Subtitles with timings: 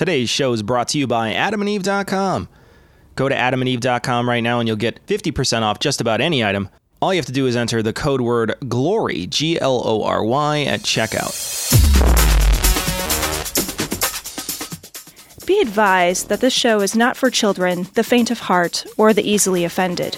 [0.00, 2.48] Today's show is brought to you by adamandeve.com.
[3.16, 6.70] Go to adamandeve.com right now and you'll get 50% off just about any item.
[7.02, 10.24] All you have to do is enter the code word GLORY, G L O R
[10.24, 11.36] Y, at checkout.
[15.46, 19.30] Be advised that this show is not for children, the faint of heart, or the
[19.30, 20.16] easily offended.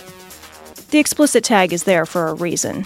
[0.93, 2.85] The explicit tag is there for a reason.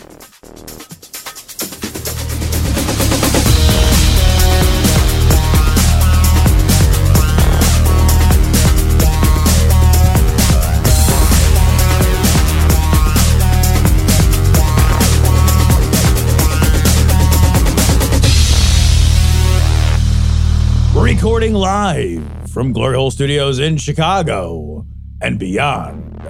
[21.47, 24.85] Recording live from Glory Hole Studios in Chicago
[25.23, 26.21] and beyond.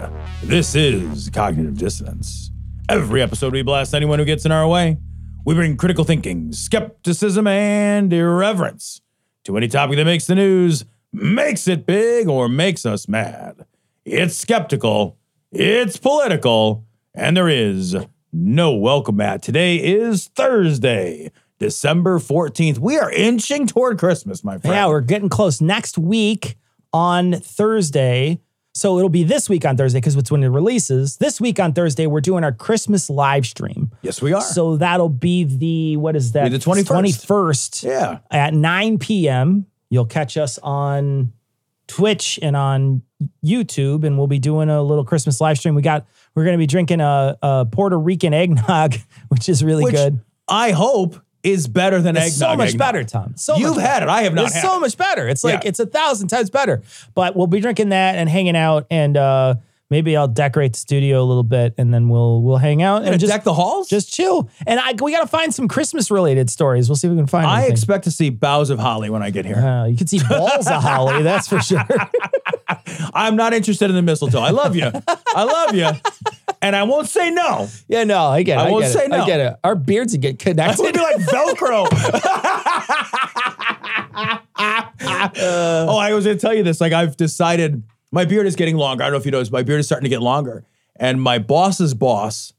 [0.43, 2.51] This is Cognitive Dissonance.
[2.91, 4.99] Every episode, we blast anyone who gets in our way.
[5.47, 9.01] We bring critical thinking, skepticism, and irreverence
[9.45, 10.85] to any topic that makes the news,
[11.15, 13.65] makes it big, or makes us mad.
[14.05, 15.17] It's skeptical,
[15.51, 17.97] it's political, and there is
[18.35, 19.41] no welcome mat.
[19.41, 22.79] Today is Thursday, December 14th.
[22.79, 24.75] We are inching toward Christmas, my friend.
[24.75, 25.61] Yeah, we're getting close.
[25.61, 26.57] Next week
[26.93, 28.41] on Thursday.
[28.75, 31.17] So it'll be this week on Thursday because it's when it releases.
[31.17, 33.91] This week on Thursday, we're doing our Christmas live stream.
[34.03, 34.43] yes, we are.
[34.43, 36.51] So that'll be the, what is that?
[36.51, 36.85] The 21st.
[36.85, 38.19] 21st yeah.
[38.31, 39.67] at 9 p.m.
[39.89, 41.33] You'll catch us on
[41.87, 43.03] Twitch and on
[43.43, 45.75] YouTube, and we'll be doing a little Christmas live stream.
[45.75, 48.97] We got, we're going to be drinking a, a Puerto Rican eggnog,
[49.29, 50.21] which is really Which good.
[50.49, 52.79] I hope is better than It's so much eggnog.
[52.79, 53.35] better, Tom.
[53.37, 54.09] So You've had it.
[54.09, 54.81] I have not It's so it.
[54.81, 55.29] much better.
[55.29, 55.69] It's like Yeah.
[55.69, 56.83] it's a thousand times better.
[57.15, 59.55] But we'll be drinking that and hanging out, and uh,
[59.89, 63.19] maybe I'll decorate the studio a little bit, and then we'll we'll hang out and
[63.21, 63.89] just deck the halls?
[63.89, 64.51] just chill.
[64.67, 66.89] And I we got to find some Christmas related stories.
[66.89, 67.47] We'll see if we can find.
[67.47, 67.73] I anything.
[67.73, 69.57] expect to see boughs of holly when I get here.
[69.57, 71.85] Uh, you can see balls of holly, that's for sure.
[73.15, 74.41] I'm not interested in the mistletoe.
[74.41, 74.91] I love you.
[75.35, 75.87] I love you.
[76.63, 77.69] And I won't say no.
[77.89, 78.63] yeah, no, I get it.
[78.63, 79.11] I I, won't get say it.
[79.11, 79.23] no.
[79.23, 79.55] I get it.
[79.63, 80.95] Our beards would get It would connected.
[80.95, 81.87] be like Velcro.
[85.39, 86.81] oh, I was going to tell you this.
[86.81, 89.03] Like, I've decided my beard is getting longer.
[89.03, 90.65] I don't know if you noticed, my beard is starting to get longer.
[90.99, 92.53] And my boss's boss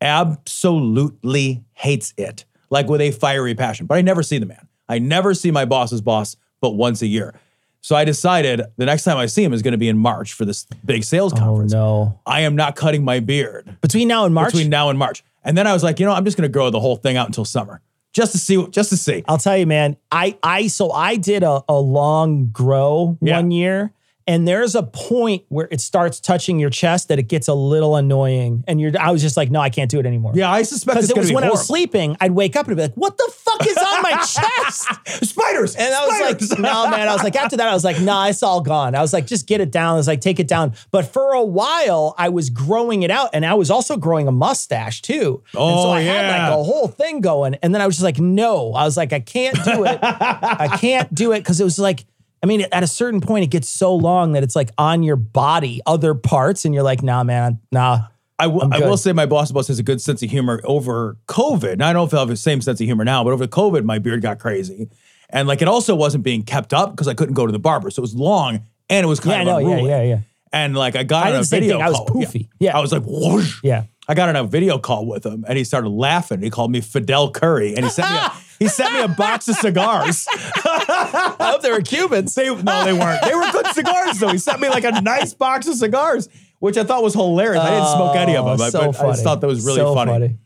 [0.00, 3.86] absolutely hates it, like with a fiery passion.
[3.86, 4.68] But I never see the man.
[4.88, 7.34] I never see my boss's boss but once a year.
[7.80, 10.32] So I decided the next time I see him is going to be in March
[10.32, 11.72] for this big sales oh, conference.
[11.74, 12.20] oh no!
[12.26, 15.22] I am not cutting my beard Between now and March, between now and March.
[15.44, 17.16] And then I was like, you know, I'm just going to grow the whole thing
[17.16, 17.80] out until summer,
[18.12, 19.22] just to see, just to see.
[19.28, 19.96] I'll tell you, man.
[20.10, 23.36] I I so I did a, a long grow Yeah.
[23.36, 23.92] one year,
[24.28, 27.96] and there's a point where it starts touching your chest that it gets a little
[27.96, 28.92] annoying, and you're.
[29.00, 30.32] I was just like, no, I can't do it anymore.
[30.34, 32.82] Yeah, I suspect Because it was when I was sleeping, I'd wake up and be
[32.82, 34.88] like, "What the fuck is on my chest?"
[35.30, 35.74] Spiders.
[35.76, 36.50] And I was spiders.
[36.50, 38.94] like, "No, man." I was like, after that, I was like, "Nah, it's all gone."
[38.94, 41.32] I was like, "Just get it down." I was like, "Take it down." But for
[41.32, 45.42] a while, I was growing it out, and I was also growing a mustache too.
[45.56, 47.96] Oh, and so Oh, I had like a whole thing going, and then I was
[47.96, 49.98] just like, "No," I was like, "I can't do it.
[50.02, 52.04] I can't do it," because it was like.
[52.42, 55.16] I mean, at a certain point, it gets so long that it's like on your
[55.16, 58.02] body, other parts, and you're like, nah, man, nah.
[58.38, 60.60] I will- I'm I will say my boss boss has a good sense of humor
[60.64, 61.72] over COVID.
[61.72, 63.46] And I don't know if I have the same sense of humor now, but over
[63.48, 64.88] COVID, my beard got crazy.
[65.30, 67.90] And like it also wasn't being kept up because I couldn't go to the barber.
[67.90, 69.62] So it was long and it was kind Yeah, of.
[69.62, 69.90] Yeah, unruly.
[69.90, 70.18] yeah, yeah.
[70.52, 71.78] And like I got I on a the video.
[71.80, 72.48] I was poofy.
[72.60, 72.78] Yeah.
[72.78, 73.58] I was like, whoosh.
[73.64, 73.84] Yeah.
[74.08, 76.40] I got on a video call with him and he started laughing.
[76.40, 79.48] He called me Fidel Curry and he sent me a, he sent me a box
[79.48, 80.26] of cigars.
[80.32, 82.34] I hope they were Cubans.
[82.34, 83.22] They, no, they weren't.
[83.22, 84.28] They were good cigars, though.
[84.28, 87.62] He sent me like a nice box of cigars, which I thought was hilarious.
[87.62, 89.64] I didn't smoke any of oh, them, Oh, but so I just thought that was
[89.64, 90.38] really So funny.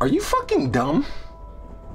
[0.00, 1.06] Are you fucking dumb?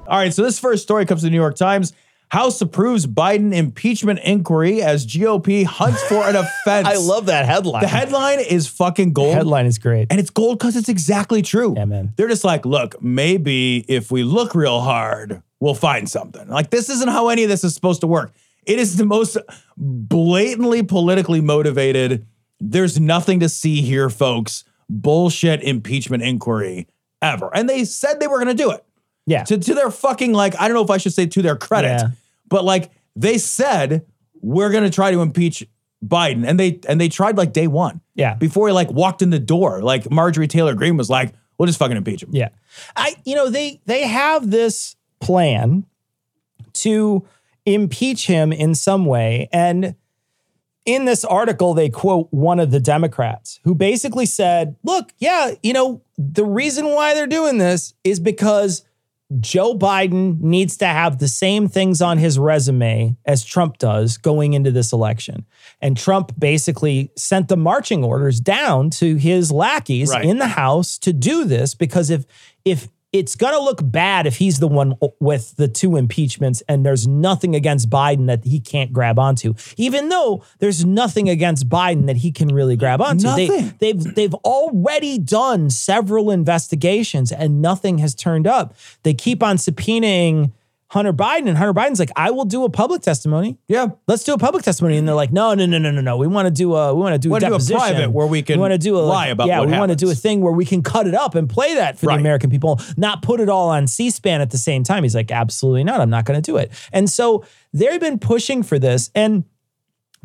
[0.08, 1.94] All right, so this first story comes to the New York Times.
[2.30, 6.88] House approves Biden impeachment inquiry as GOP hunts for an offense.
[6.88, 7.82] I love that headline.
[7.82, 9.32] the headline is fucking gold.
[9.32, 10.08] The headline is great.
[10.10, 11.74] And it's gold because it's exactly true.
[11.76, 12.14] Yeah, man.
[12.18, 16.50] They're just like, look, maybe if we look real hard, we'll find something.
[16.50, 18.34] Like, this isn't how any of this is supposed to work.
[18.66, 19.38] It is the most
[19.78, 22.26] blatantly politically motivated.
[22.60, 24.66] There's nothing to see here, folks.
[24.90, 26.88] Bullshit impeachment inquiry
[27.22, 27.50] ever.
[27.56, 28.84] And they said they were going to do it.
[29.28, 29.44] Yeah.
[29.44, 31.90] To, to their fucking, like, I don't know if I should say to their credit,
[31.90, 32.08] Yeah.
[32.50, 34.06] but like, they said,
[34.42, 35.68] we're going to try to impeach
[36.04, 36.48] Biden.
[36.48, 38.34] And they, and they tried like day one Yeah.
[38.36, 39.82] before he like walked in the door.
[39.84, 42.50] Like Marjorie Taylor Greene was like, "We'll just fucking impeach him." Yeah.
[42.96, 45.86] I you know they they have this plan
[46.74, 47.26] to
[47.66, 49.96] impeach him in some way and
[50.86, 55.74] in this article they quote one of the Democrats who basically said, "Look, yeah, you
[55.74, 58.84] know, the reason why they're doing this is because
[59.42, 64.54] Joe Biden needs to have the same things on his resume as Trump does going
[64.54, 65.46] into this election.
[65.82, 70.24] And Trump basically sent the marching orders down to his lackeys Right.
[70.24, 72.26] in the House to do this because if
[72.64, 76.86] if it's going to look bad if he's the one with the two impeachments and
[76.86, 79.54] there's nothing against Biden that he can't grab onto.
[79.78, 83.28] Even though there's nothing against Biden that he can really grab onto.
[83.36, 83.74] They, Nothing.
[83.80, 88.76] they've they've already done several investigations and nothing has turned up.
[89.04, 90.52] They keep on subpoenaing
[90.90, 93.58] Hunter Biden, and Hunter Biden's like, "I will do a public testimony.
[93.68, 93.88] Yeah.
[94.08, 96.16] Let's do a public testimony." And they're like, "No, no, no, no, no, no.
[96.16, 98.12] We want to do a we want to do a Wanna do a deposition private
[98.12, 99.60] where we can we want to do a lie about yeah.
[99.60, 102.00] we want to do a thing where we can cut it up and play that
[102.00, 102.16] for Right.
[102.16, 105.30] the American people, not put it all on C-SPAN at the same time." He's like,
[105.30, 106.00] "Absolutely not.
[106.00, 107.44] I'm not going to do it." And so
[107.74, 109.44] they've been pushing for this, and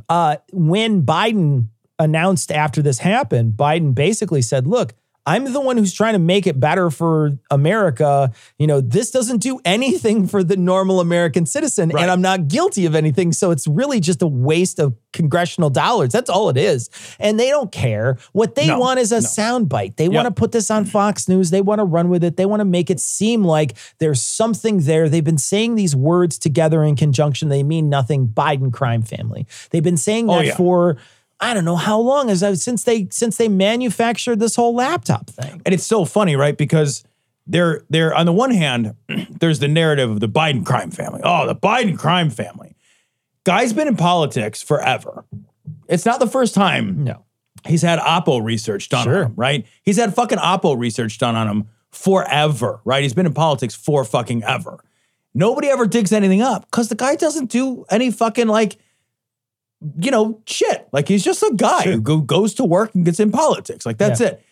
[0.08, 1.68] uh, when Biden
[1.98, 4.94] announced after this happened, Biden basically said, "Look,
[5.24, 8.32] I'm the one who's trying to make it better for America.
[8.58, 12.02] You know, this doesn't do anything for the normal American citizen, Right.
[12.02, 13.32] and I'm not guilty of anything.
[13.32, 16.10] So it's really just a waste of congressional dollars.
[16.12, 16.90] That's all it is.
[17.20, 18.18] And they don't care.
[18.32, 19.96] What they No, want is a soundbite.
[19.96, 21.50] They want to put this on Fox News.
[21.50, 22.36] They want to run with it.
[22.36, 25.08] They want to make it seem like there's something there.
[25.08, 27.48] They've been saying these words together in conjunction.
[27.48, 28.26] They mean nothing.
[28.26, 29.46] Biden crime family.
[29.70, 30.56] They've been saying Oh, that yeah.
[30.56, 30.96] for
[31.42, 35.28] I don't know how long as I since they since they manufactured this whole laptop
[35.28, 35.60] thing.
[35.66, 36.56] And it's so funny, right?
[36.56, 37.04] Because
[37.46, 38.94] they're they're on the one hand,
[39.40, 41.20] there's the narrative of the Biden crime family.
[41.24, 42.76] Oh, the Biden crime family.
[43.44, 45.24] Guy's been in politics forever.
[45.88, 47.24] It's not the first time No.
[47.66, 49.24] he's had Oppo research done Sure.
[49.24, 49.66] on him, right?
[49.82, 53.02] He's had fucking Oppo research done on him forever, right?
[53.02, 54.78] He's been in politics for fucking ever.
[55.34, 58.76] Nobody ever digs anything up because the guy doesn't do any fucking like,
[59.98, 60.88] you know, shit.
[60.92, 63.84] Like he's just a guy who go, goes to work and gets in politics.
[63.86, 64.28] Like that's Yeah.
[64.28, 64.44] it.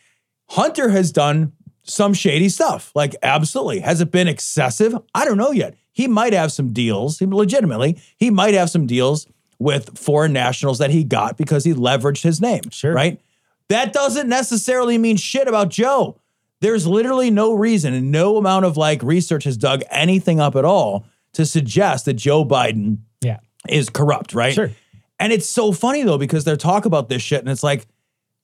[0.50, 1.52] Hunter has done
[1.84, 2.90] some shady stuff.
[2.94, 3.80] Like absolutely.
[3.80, 4.94] Has it been excessive?
[5.14, 5.74] I don't know yet.
[5.92, 7.18] He might have some deals.
[7.18, 9.26] He legitimately, he might have some deals
[9.58, 12.62] with foreign nationals that he got because he leveraged his name.
[12.70, 12.92] Sure.
[12.94, 13.20] Right?
[13.68, 16.18] That doesn't necessarily mean shit about Joe.
[16.60, 20.64] There's literally no reason and no amount of like research has dug anything up at
[20.64, 23.38] all to suggest that Joe Biden Yeah.
[23.68, 24.52] is corrupt, right?
[24.54, 24.70] Sure.
[25.20, 27.86] And it's so funny though, because they're talk about this shit and it's like,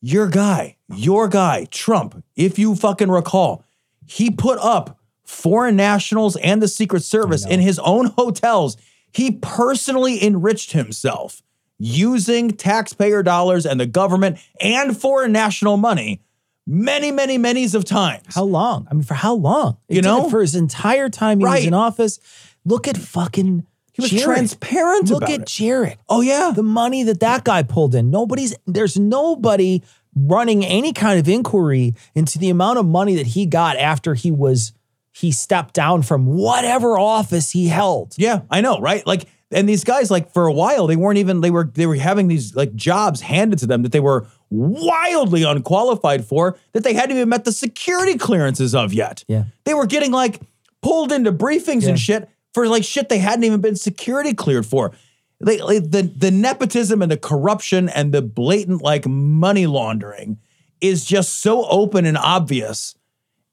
[0.01, 3.65] your guy, your guy, Trump, if you fucking recall,
[4.07, 8.77] he put up foreign nationals and the Secret Service in his own hotels.
[9.11, 11.43] He personally enriched himself
[11.79, 16.21] using taxpayer dollars and the government and foreign national money
[16.67, 18.35] many, many, many's of times.
[18.35, 18.87] How long?
[18.91, 19.79] I mean, for how long?
[19.89, 20.29] He You know?
[20.29, 22.19] for his entire time he was in office.
[22.65, 23.67] Look at fucking.
[23.97, 24.25] He was Jared.
[24.25, 25.47] transparent Look about at it.
[25.47, 25.99] Jared.
[26.09, 26.53] Oh, yeah.
[26.55, 28.11] the money that that guy pulled in.
[28.11, 29.83] Nobody's there's nobody
[30.15, 34.31] running any kind of inquiry into the amount of money that he got after he
[34.31, 34.73] was
[35.13, 38.15] he stepped down from whatever office he held.
[38.19, 39.07] Yeah, I know, right?
[39.07, 41.95] Like, and these guys, like, for a while, they weren't even they were they were
[41.97, 46.93] having these like jobs handed to them that they were wildly unqualified for that they
[46.95, 49.25] hadn't even met the security clearances of yet.
[49.29, 49.45] Yeah.
[49.65, 50.41] they were getting like
[50.83, 51.91] pulled into briefings Yeah.
[51.91, 54.93] and shit for like shit they hadn't even been security cleared for.
[55.41, 60.39] The the nepotism and the corruption and the blatant like money laundering
[60.81, 62.95] is just so open and obvious.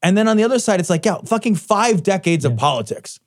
[0.02, 3.20] And then on the other side, it's like, yeah, fucking five decades of politics.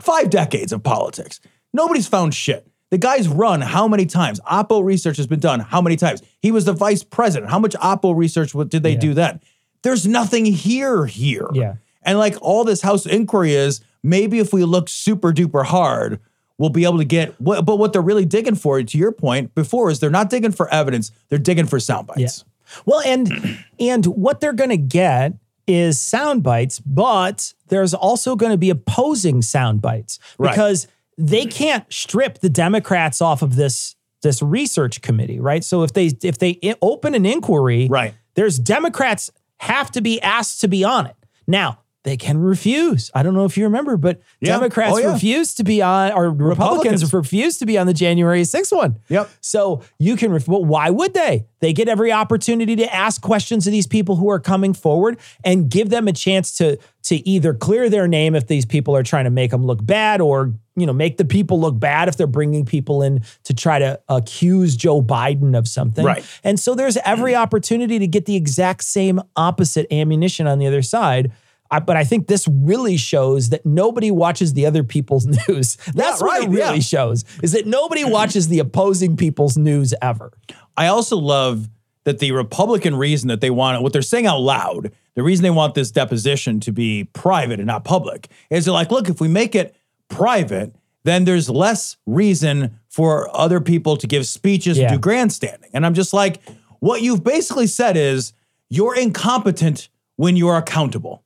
[0.00, 1.40] Five decades of politics.
[1.72, 2.68] Nobody's found shit.
[2.92, 4.38] The guy's run how many times?
[4.42, 6.22] Oppo research has been done how many times?
[6.42, 7.50] He was the vice president.
[7.50, 9.40] How much Oppo research did they do then?
[9.82, 11.48] There's nothing here here.
[11.52, 11.74] Yeah.
[12.02, 16.20] And like all this House inquiry is, maybe if we look super duper hard,
[16.58, 19.52] we'll be able to get what but what they're really digging for, to your point
[19.56, 22.44] before, is they're not digging for evidence, they're digging for sound bites.
[22.86, 25.34] Well, and and what they're going to get
[25.66, 30.50] is sound bites, but there's also going to be opposing sound bites Right.
[30.50, 35.62] because they can't strip the Democrats off of this this research committee, right?
[35.64, 38.14] So if they if they open an inquiry, Right.
[38.34, 41.16] there's Democrats have to be asked to be on it.
[41.46, 43.10] Now, they can refuse.
[43.14, 44.52] I don't know if you remember, but Yeah.
[44.58, 45.12] Democrats Oh, yeah.
[45.14, 47.12] refused to be on, or Republicans, Republicans.
[47.14, 48.96] refused to be on the January 6th one.
[49.08, 49.30] Yep.
[49.40, 51.46] So you can, ref- well, why would they?
[51.60, 55.70] They get every opportunity to ask questions of these people who are coming forward and
[55.70, 59.24] give them a chance to to either clear their name if these people are trying
[59.24, 62.26] to make them look bad, or you know make the people look bad if they're
[62.26, 66.04] bringing people in to try to accuse Joe Biden of something.
[66.04, 66.24] Right.
[66.42, 70.80] And so there's every opportunity to get the exact same opposite ammunition on the other
[70.82, 71.30] side.
[71.70, 75.76] I, but I think this really shows that nobody watches the other people's news.
[75.94, 76.80] That's what it really yeah.
[76.80, 80.32] shows is that nobody watches the opposing people's news ever.
[80.76, 81.68] I also love
[82.04, 85.50] that the Republican reason that they want what they're saying out loud, the reason they
[85.50, 89.28] want this deposition to be private and not public is they're like, look, if we
[89.28, 89.74] make it
[90.08, 94.84] private, then there's less reason for other people to give speeches Yeah.
[94.88, 95.70] and do grandstanding.
[95.72, 96.40] And I'm just like,
[96.80, 98.34] what you've basically said is
[98.68, 101.23] you're incompetent when you're accountable.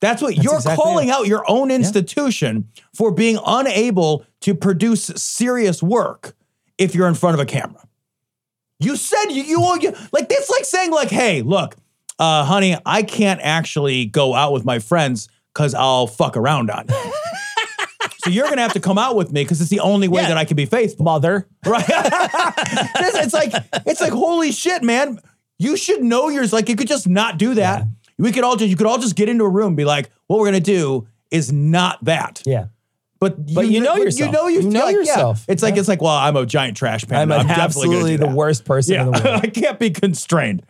[0.00, 5.82] That's what you're exactly calling out your own institution for being unable to produce serious
[5.82, 6.34] work
[6.78, 7.82] if you're in front of a camera.
[8.80, 11.74] You said you, you, you like that's like saying like, hey, look,
[12.18, 16.86] uh, honey, I can't actually go out with my friends because I'll fuck around on
[16.88, 16.94] you.
[18.18, 20.28] so you're gonna have to come out with me because it's the only way Yeah.
[20.28, 21.04] that I can be faithful.
[21.04, 21.48] Mother.
[21.66, 21.84] Right?
[21.88, 23.52] it's, it's like
[23.84, 25.18] it's like holy shit, man.
[25.58, 26.52] You should know yours.
[26.52, 27.82] Like you could just not do that.
[28.18, 30.10] We could all just you could all just get into a room, and be like,
[30.26, 32.42] what we're gonna do is not that.
[32.44, 32.66] Yeah.
[33.20, 34.26] But But you know but yourself.
[34.26, 35.00] You know, you, You know like, yeah.
[35.00, 35.44] yourself.
[35.48, 37.20] It's like it's like, well, I'm a giant trash pan.
[37.20, 39.40] I'm, an definitely gonna absolutely the worst person Yeah, in the world.
[39.42, 40.62] I can't be constrained.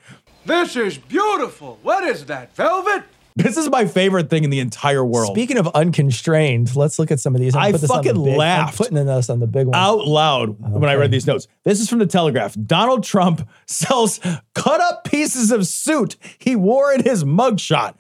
[0.47, 1.79] This is beautiful.
[1.83, 3.05] What is that, velvet?
[3.39, 5.33] This is my favorite thing in the entire world.
[5.35, 7.55] Speaking of unconstrained, let's look at some of these.
[7.55, 8.79] I'm I on the fucking big- I'm laughed.
[8.79, 9.77] putting this on the big one.
[9.77, 11.47] out loud when I read these notes.
[11.65, 12.57] This is from the Telegraph.
[12.67, 14.19] Donald Trump sells
[14.55, 17.95] cut up pieces of suit he wore in his mugshot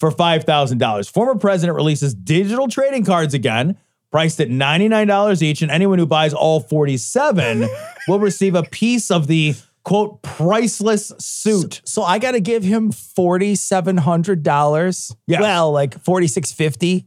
[0.00, 1.10] for $5,000.
[1.10, 3.76] Former president releases digital trading cards again,
[4.10, 7.68] priced at $99 each, and anyone who buys all 47
[8.08, 11.80] will receive a piece of the quote priceless suit.
[11.84, 15.14] So I got to give him forty seven hundred dollars.
[15.26, 15.40] Yes.
[15.40, 17.06] Well, like forty six fifty,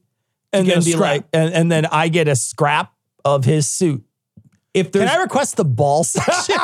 [0.52, 2.94] and then be like, and, and then I get a scrap
[3.26, 4.04] of his suit.
[4.74, 6.58] If Can I request the ball section?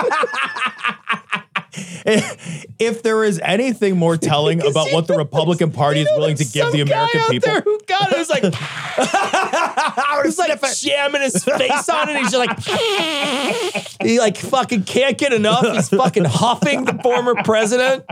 [2.79, 6.71] If there is anything more telling about what the Republican Party is willing to give
[6.71, 8.43] the American people, who got it was like,
[10.25, 12.17] he's like jamming his face on it.
[12.17, 15.65] He's just like, he like fucking can't get enough.
[15.65, 18.05] He's fucking huffing the former president.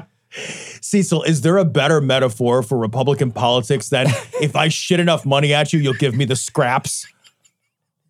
[0.81, 4.07] Cecil, is there a better metaphor for Republican politics than
[4.41, 7.07] if I shit enough money at you, you'll give me the scraps?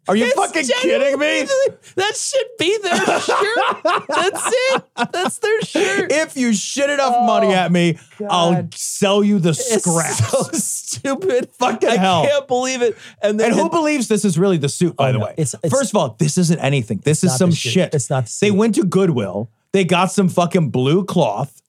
[0.07, 1.47] Are you It's fucking kidding me?
[1.95, 4.07] That should be their shirt.
[4.07, 4.83] That's it.
[5.11, 6.11] That's their shirt.
[6.11, 7.97] If you shit enough money oh, at me,
[8.29, 10.29] I'll sell you the It's scraps.
[10.29, 11.49] so stupid.
[11.59, 12.25] Fucking I hell.
[12.25, 12.97] can't believe it.
[13.21, 15.25] And then and who believes this is really the suit, by Oh, the no.
[15.25, 15.31] way?
[15.33, 16.99] It's- it's- First of all, this isn't anything.
[17.03, 17.71] This is some suit.
[17.71, 17.93] shit.
[17.93, 21.61] It's not the They went to Goodwill, they got some fucking blue cloth,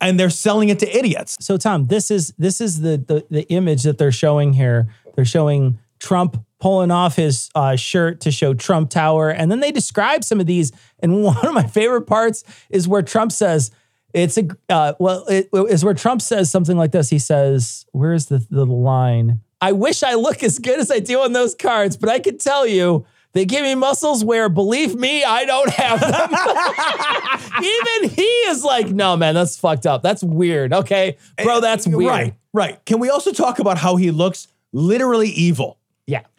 [0.00, 1.36] and they're selling it to idiots.
[1.44, 4.88] So Tom, this is this is the the, the image that they're showing here.
[5.14, 9.72] They're showing Trump pulling off his uh, shirt to show Trump Tower, and then they
[9.72, 10.70] describe some of these.
[11.00, 13.70] And one of my favorite parts is where Trump says.
[14.12, 15.24] It's a uh, well.
[15.26, 17.10] It is where Trump says something like this.
[17.10, 19.40] He says, "Where's the the line?
[19.60, 22.36] I wish I look as good as I do on those cards, but I can
[22.36, 28.22] tell you, they give me muscles where, believe me, I don't have them." Even he
[28.22, 30.02] is like, "No, man, that's fucked up.
[30.02, 32.10] That's weird." Okay, bro, that's weird.
[32.10, 32.84] Right, right.
[32.84, 35.78] Can we also talk about how he looks literally evil?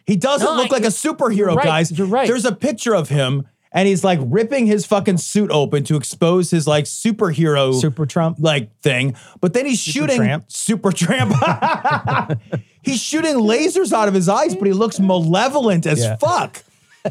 [0.06, 1.90] He doesn't No, look I- like a superhero, right, guys.
[1.96, 2.26] you're right.
[2.26, 6.50] There's a picture of him and he's like ripping his fucking suit open to expose
[6.50, 8.36] his like superhero Super Trump.
[8.40, 9.14] like thing.
[9.40, 10.44] But then he's shooting tramp.
[10.48, 11.32] super tramp.
[12.82, 16.16] he's shooting lasers out of his eyes, but he looks malevolent as Yeah.
[16.16, 16.62] fuck.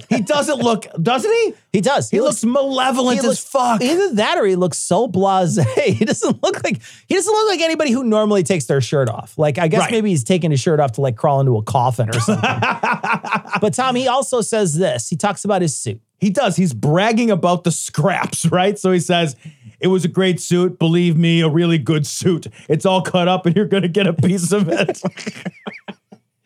[0.10, 1.53] He doesn't look, doesn't he?
[1.74, 2.10] He does.
[2.10, 3.81] He, looks, malevolent he as fuck.
[3.81, 5.65] Either that or he looks so blasé.
[6.01, 9.38] He doesn't look like he doesn't look like anybody who normally takes their shirt off.
[9.38, 9.91] Like I guess Right.
[9.91, 12.41] maybe he's taking his shirt off to like crawl into a coffin or something.
[13.62, 15.10] but Tom, he also says this.
[15.10, 16.01] He talks about his suit.
[16.19, 16.55] He does.
[16.55, 18.77] He's bragging about the scraps, right?
[18.79, 19.36] So he says,
[19.79, 20.79] It was a great suit.
[20.79, 22.48] Believe me, a really good suit.
[22.69, 25.01] It's all cut up and you're going to get a piece of it.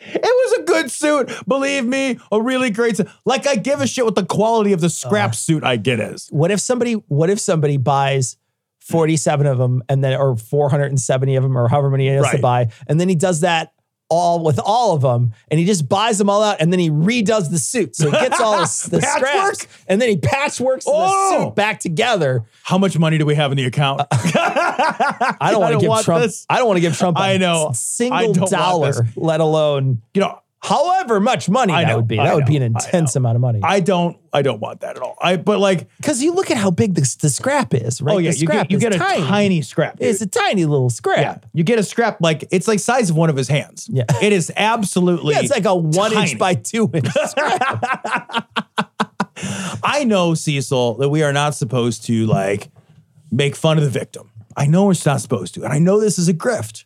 [0.05, 1.31] It was a good suit.
[1.47, 3.07] Believe me, a really great suit.
[3.25, 5.33] Like I give a shit what the quality of the scrap Uh.
[5.33, 6.27] suit I get is.
[6.29, 6.93] What if somebody?
[6.93, 8.37] What if somebody buys?
[8.81, 12.37] 47 of them and then or 470 of them or however many he has to
[12.37, 13.73] buy and then he does that
[14.09, 16.91] all with all of them and he just buys them all out and then he
[16.91, 18.65] redoes the suit so he gets all the
[19.17, 21.39] scraps and then he patchworks Oh!
[21.39, 24.01] the suit back together How much money do we have in the account?
[24.01, 24.05] Uh,
[25.41, 26.23] I don't want to give Trump.
[26.23, 26.45] this.
[26.49, 27.17] I don't want to give Trump.
[27.17, 27.71] a I know.
[27.73, 32.19] Single dollar, let alone you know, however much money I that know, would be.
[32.19, 33.59] I That would be an intense amount of money.
[33.63, 35.15] I don't I don't want that at all.
[35.21, 38.15] I but like Because you look at how big the, the scrap is, right?
[38.15, 39.23] oh yeah, you get you get a tiny.
[39.23, 39.97] tiny, scrap.
[39.97, 40.07] dude.
[40.07, 41.19] It's a tiny little scrap.
[41.19, 43.89] Yeah, you get a scrap like it's like size of one of his hands.
[43.91, 44.05] Yeah.
[44.21, 45.35] it is absolutely.
[45.35, 46.31] Yeah, it's like a one tiny.
[46.31, 48.49] inch by two inch scrap.
[49.83, 52.69] I know Cecil that we are not supposed to like
[53.31, 54.31] make fun of the victim.
[54.57, 56.85] I know we're not supposed to, and I know this is a grift.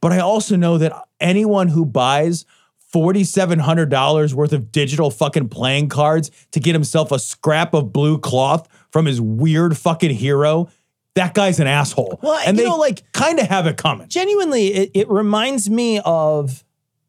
[0.00, 2.44] But I also know that anyone who buys
[2.94, 8.68] $4,700 worth of digital fucking playing cards to get himself a scrap of blue cloth
[8.90, 10.68] from his weird fucking hero
[11.14, 12.18] that guy's an asshole.
[12.22, 14.08] Well, and they know, like- kind of have it coming.
[14.08, 16.64] genuinely it, it reminds me of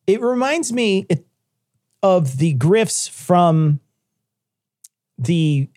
[0.08, 1.26] it reminds me it,
[2.02, 3.80] of the grifts from
[5.18, 5.70] the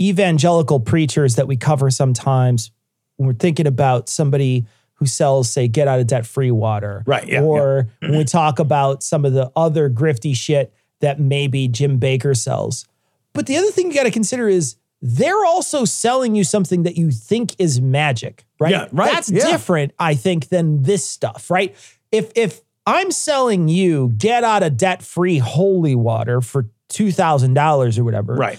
[0.00, 2.72] evangelical preachers that we cover sometimes
[3.16, 4.66] when we're thinking about somebody
[5.02, 8.10] who sells say get out of debt free water Right, yeah, or mm-hmm.
[8.10, 12.86] when we talk about some of the other grifty shit that maybe Jim Bakker sells
[13.32, 16.96] but the other thing you got to consider is they're also selling you something that
[16.96, 18.70] you think is magic, right?
[18.70, 19.50] Yeah, right, That's yeah.
[19.50, 21.74] different, I think, than this stuff, right?
[22.12, 27.54] If if I'm selling you get out of debt free holy water for two thousand
[27.54, 28.58] dollars or whatever, Right.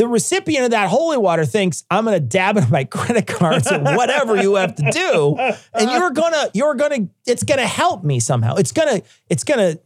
[0.00, 3.70] The recipient of that holy water thinks I'm going to dab into my credit cards
[3.70, 5.36] or whatever you have to do,
[5.74, 8.54] and you're gonna you're gonna it's gonna help me somehow.
[8.54, 9.76] It's gonna it's gonna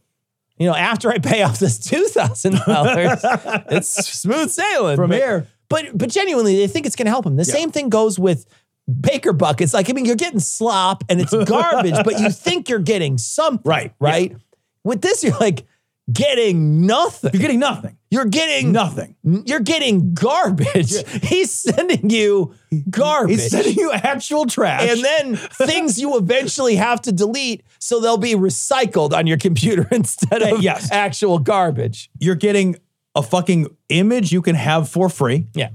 [0.57, 3.19] you know, after I pay off this two thousand dollars,
[3.69, 5.47] it's smooth sailing From but, here.
[5.67, 7.35] But but genuinely, they think it's going to help them.
[7.35, 8.45] The same thing goes with
[8.89, 9.73] Bakker buckets.
[9.73, 13.69] Like I mean, you're getting slop and it's garbage, but you think you're getting something,
[13.69, 14.07] Right, yeah.
[14.07, 14.37] Right.
[14.85, 15.65] With this, you're like
[16.11, 17.31] getting nothing.
[17.33, 17.97] You're getting nothing.
[18.11, 19.15] You're getting Nothing.
[19.23, 20.93] You're getting garbage.
[21.23, 22.53] He's sending you
[22.89, 23.41] garbage.
[23.41, 24.89] He's sending you actual trash.
[24.89, 29.87] and then things you eventually have to delete so they'll be recycled on your computer
[29.91, 30.89] instead of Yes.
[30.91, 32.09] actual garbage.
[32.19, 32.77] you're getting
[33.15, 35.47] a fucking image you can have for free.
[35.53, 35.69] Yeah.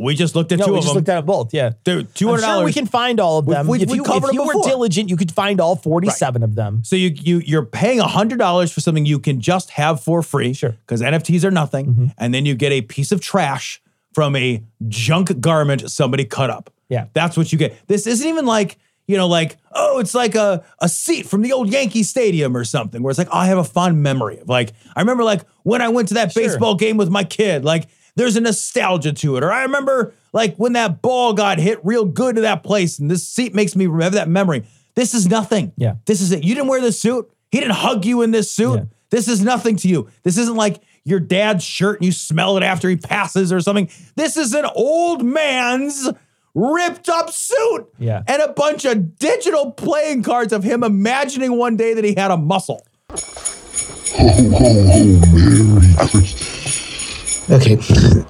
[0.00, 1.00] We just looked at No, two we of just them.
[1.00, 1.54] looked at both.
[1.54, 1.72] Yeah.
[1.84, 2.64] Dude, two sure dollars.
[2.64, 3.66] we can find all of them.
[3.66, 6.54] we- if we you, covered if you were diligent, you could find all 47 of
[6.54, 6.82] them.
[6.84, 10.52] So you you you're paying hundred dollars for something you can just have for free,
[10.52, 10.70] Sure.
[10.70, 10.78] Mm-hmm.
[10.86, 13.80] Because NFTs are nothing, and then you get a piece of trash
[14.12, 16.70] from a junk garment somebody cut up.
[16.88, 17.06] Yeah.
[17.14, 17.74] that's what you get.
[17.88, 21.52] This isn't even like you know, like oh, it's like a a seat from the
[21.52, 24.48] old Yankee Stadium or something, where it's like oh, I have a fond memory of
[24.48, 26.42] like I remember like when I went to that Sure.
[26.42, 27.86] baseball game with my kid, like.
[28.16, 29.44] There's a nostalgia to it.
[29.44, 33.10] Or I remember like when that ball got hit real good to that place, and
[33.10, 34.64] this seat makes me remember that memory.
[34.94, 35.72] This is nothing.
[35.76, 35.96] Yeah.
[36.06, 36.44] This is it.
[36.44, 37.30] You didn't wear this suit.
[37.50, 38.76] He didn't hug you in this suit.
[38.76, 38.84] Yeah.
[39.10, 40.08] This is nothing to you.
[40.22, 43.90] This isn't like your dad's shirt and you smell it after he passes or something.
[44.16, 46.08] This is an old man's
[46.54, 47.86] ripped up suit.
[47.98, 48.22] Yeah.
[48.26, 52.30] And a bunch of digital playing cards of him imagining one day that he had
[52.30, 52.86] a muscle.
[57.50, 57.78] Okay,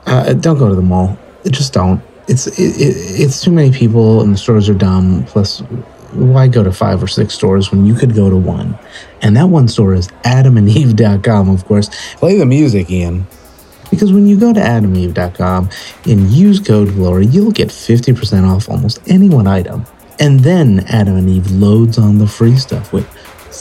[0.06, 1.16] uh, don't go to the mall.
[1.46, 2.02] Just don't.
[2.26, 5.24] It's it, it, it's too many people and the stores are dumb.
[5.26, 5.60] Plus,
[6.12, 8.78] why go to five or six stores when you could go to one?
[9.22, 11.90] And that one store is AdamandEve.com, of course.
[12.16, 13.26] Play the music, Ian.
[13.90, 15.70] Because when you go to AdamandEve.com
[16.06, 19.86] and use code GLORY, you'll get 50% off almost any one item.
[20.18, 23.06] And then Adam and Eve loads on the free stuff with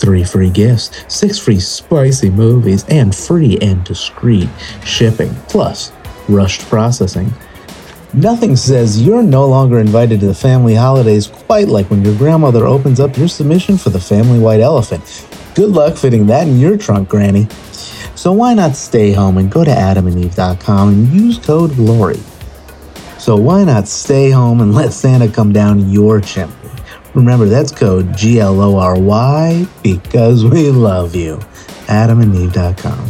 [0.04, 4.50] three free gifts, six free spicy movies, and free and discreet
[4.84, 5.94] shipping, plus
[6.28, 7.32] rushed processing.
[8.14, 12.66] Nothing says you're no longer invited to the family holidays quite like when your grandmother
[12.66, 15.26] opens up your submission for the family white elephant.
[15.56, 17.48] Good luck fitting that in your trunk, Granny.
[18.16, 22.20] So why not stay home and go to adamandeve.com and use code GLORY?
[23.18, 26.54] So why not stay home and let Santa come down your chimney?
[27.14, 31.38] Remember, that's code G L O R Y because we love you.
[31.88, 33.10] AdamandEve.com.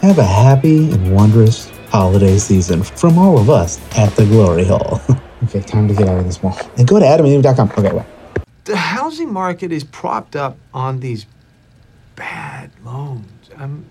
[0.00, 5.00] Have a happy and wondrous holiday season from all of us at the Glory Hole.
[5.44, 6.58] okay, time to get out of this mall.
[6.78, 7.72] And go to AdamandEve.com.
[7.76, 8.06] Okay, bye.
[8.64, 11.26] The housing market is propped up on these
[12.16, 13.50] bad loans.
[13.56, 13.86] I'm,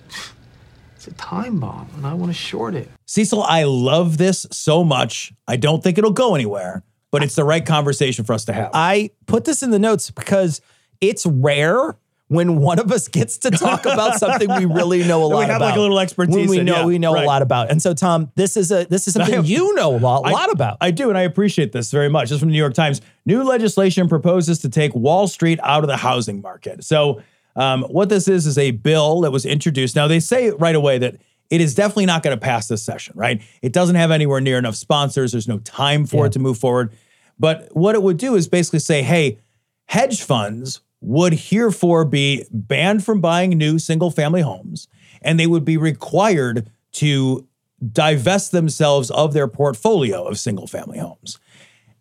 [0.96, 2.90] it's a time bomb, and I want to short it.
[3.06, 5.32] Cecil, I love this so much.
[5.48, 8.72] I don't think it'll go anywhere, but it's the right conversation for us to have.
[8.74, 10.62] I put this in the notes because
[11.02, 15.30] it's rare when one of us gets to talk about something we really know a
[15.30, 15.66] That we lot have, about.
[15.66, 17.24] like, a little expertise When we know yeah, we know right.
[17.24, 17.70] a lot about.
[17.70, 20.32] And so Tom, this is a this is something have- you know a lot, I-
[20.32, 20.78] lot about.
[20.82, 22.30] I do, and I appreciate this very much.
[22.30, 23.00] This is from the New York Times.
[23.28, 26.84] New legislation proposes to take Wall Street out of the housing market.
[26.84, 27.22] So,
[27.56, 29.96] um, what this is is a bill that was introduced.
[29.96, 31.18] Now, they say right away that
[31.50, 33.42] it is definitely not going to pass this session, right?
[33.62, 35.32] It doesn't have anywhere near enough sponsors.
[35.32, 36.26] There's no time for Yeah.
[36.26, 36.92] it to move forward.
[37.40, 39.38] But what it would do is basically say, hey,
[39.86, 44.88] hedge funds would herefore be banned from buying new single family homes,
[45.22, 47.46] and they would be required to
[47.92, 51.38] divest themselves of their portfolio of single family homes.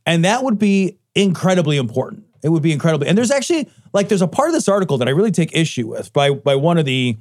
[0.07, 2.25] And that would be incredibly important.
[2.43, 3.09] It would be incredibly.
[3.09, 5.87] And there's actually like there's a part of this article that I really take issue
[5.89, 7.17] with by by one of the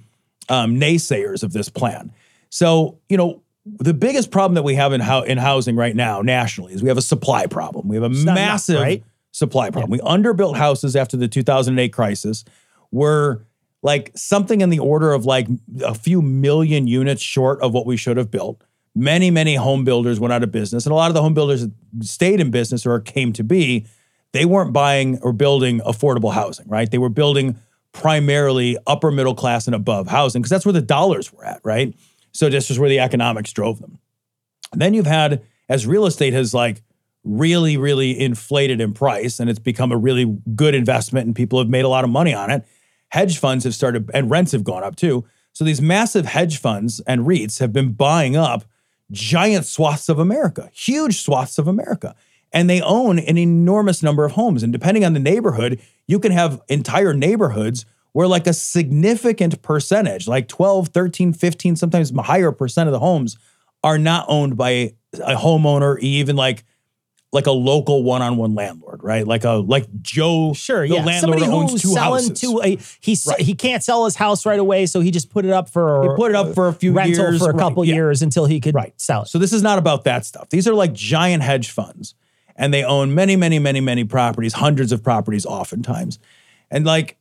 [0.50, 2.12] um, naysayers of this plan.
[2.50, 6.22] So you know the biggest problem that we have in how in housing right now
[6.22, 7.88] nationally is we have a supply problem.
[7.88, 9.04] We have a enough, massive right?
[9.32, 9.92] supply problem.
[9.92, 12.44] We underbuilt houses after the 2008 crisis.
[12.92, 13.40] We're
[13.82, 15.48] like something in the order of like
[15.84, 18.64] a few million units short of what we should have built
[18.96, 20.86] many, many home builders went out of business.
[20.86, 23.86] And a lot of the home builders that stayed in business or came to be,
[24.32, 26.90] they weren't buying or building affordable housing, right?
[26.90, 27.58] They were building
[27.94, 31.96] primarily upper middle class and above housing because that's where the dollars were at, right?
[32.32, 34.00] So this is where the economics drove them.
[34.74, 36.82] Then you've had, as real estate has like
[37.24, 41.70] really, really inflated in price and it's become a really good investment and people have
[41.70, 42.66] made a lot of money on it,
[43.10, 45.24] hedge funds have started, and rents have gone up too.
[45.54, 48.66] So these massive hedge funds and REITs have been buying up
[49.12, 52.16] giant swaths of America, huge swaths of America.
[52.54, 54.62] And they own an enormous number of homes.
[54.64, 60.28] And depending on the neighborhood, you can have entire neighborhoods where like a significant percentage,
[60.28, 63.38] like 12, 13, 15, sometimes higher percent of the homes
[63.84, 66.64] are not owned by a homeowner, even like
[67.32, 69.26] like a local one-on-one landlord, right?
[69.26, 71.04] Like a like Joe, Sure, the yeah.
[71.04, 72.40] landlord Somebody owns two houses.
[72.42, 73.40] to a he's Right.
[73.42, 76.16] he can't sell his house right away, so he just put it up for He
[76.16, 77.96] put it up for a few rental years, for a right, couple yeah.
[77.96, 78.94] years until he could Right.
[79.02, 79.30] sell it.
[79.30, 80.50] So this is not about that stuff.
[80.52, 82.14] These are like giant hedge funds
[82.56, 86.20] and they own many, many, many, many properties, hundreds of properties oftentimes.
[86.70, 87.18] And like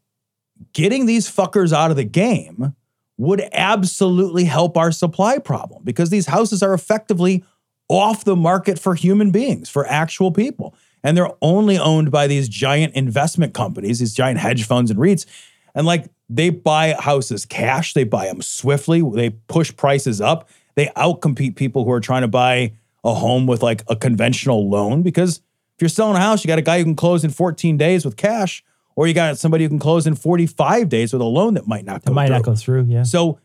[0.72, 2.74] getting these fuckers out of the game
[3.18, 7.44] would absolutely help our supply problem because these houses are effectively
[7.88, 10.74] off the market for human beings, for actual people.
[11.04, 15.26] And they're only owned by these giant investment companies, these giant hedge funds and REITs.
[15.74, 20.86] And like they buy houses cash, they buy them swiftly, they push prices up, they
[20.96, 22.72] outcompete people who are trying to buy
[23.04, 25.38] a home with like a conventional loan because
[25.76, 28.04] if you're selling a house, you got a guy who can close in 14 days
[28.04, 28.62] with cash,
[28.94, 31.84] or you got somebody who can close in 45 days with a loan that might
[31.84, 32.36] not go It might through.
[32.36, 32.84] not go through.
[32.84, 33.02] Yeah.
[33.02, 33.38] So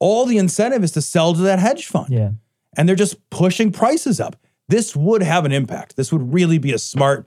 [0.00, 2.10] all the incentive is to sell to that hedge fund.
[2.10, 2.30] Yeah.
[2.76, 4.36] And they're just pushing prices up.
[4.68, 5.96] This would have an impact.
[5.96, 7.26] This would really be a smart,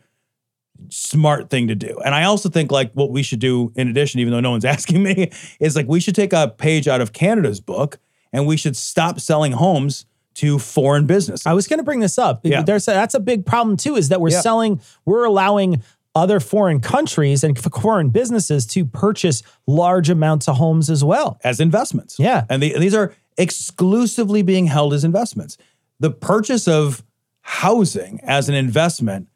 [0.90, 1.98] smart thing to do.
[2.04, 4.66] And I also think like what we should do in addition, even though no one's
[4.76, 8.00] asking me, is like we should take a page out of Canada's book
[8.34, 11.46] and we should stop selling homes to foreign business.
[11.46, 12.42] I was going to bring this up.
[12.44, 12.62] Yeah.
[12.64, 13.96] There's a, that's a big problem too.
[13.96, 14.42] Is that we're Yeah.
[14.42, 15.82] selling, we're allowing
[16.16, 21.40] other foreign countries and foreign businesses to purchase large amounts of homes as well.
[21.44, 22.18] as investments.
[22.20, 22.46] Yeah.
[22.50, 25.58] And the, these are exclusively being held as investments.
[26.00, 27.04] The purchase of
[27.42, 29.28] housing as an investment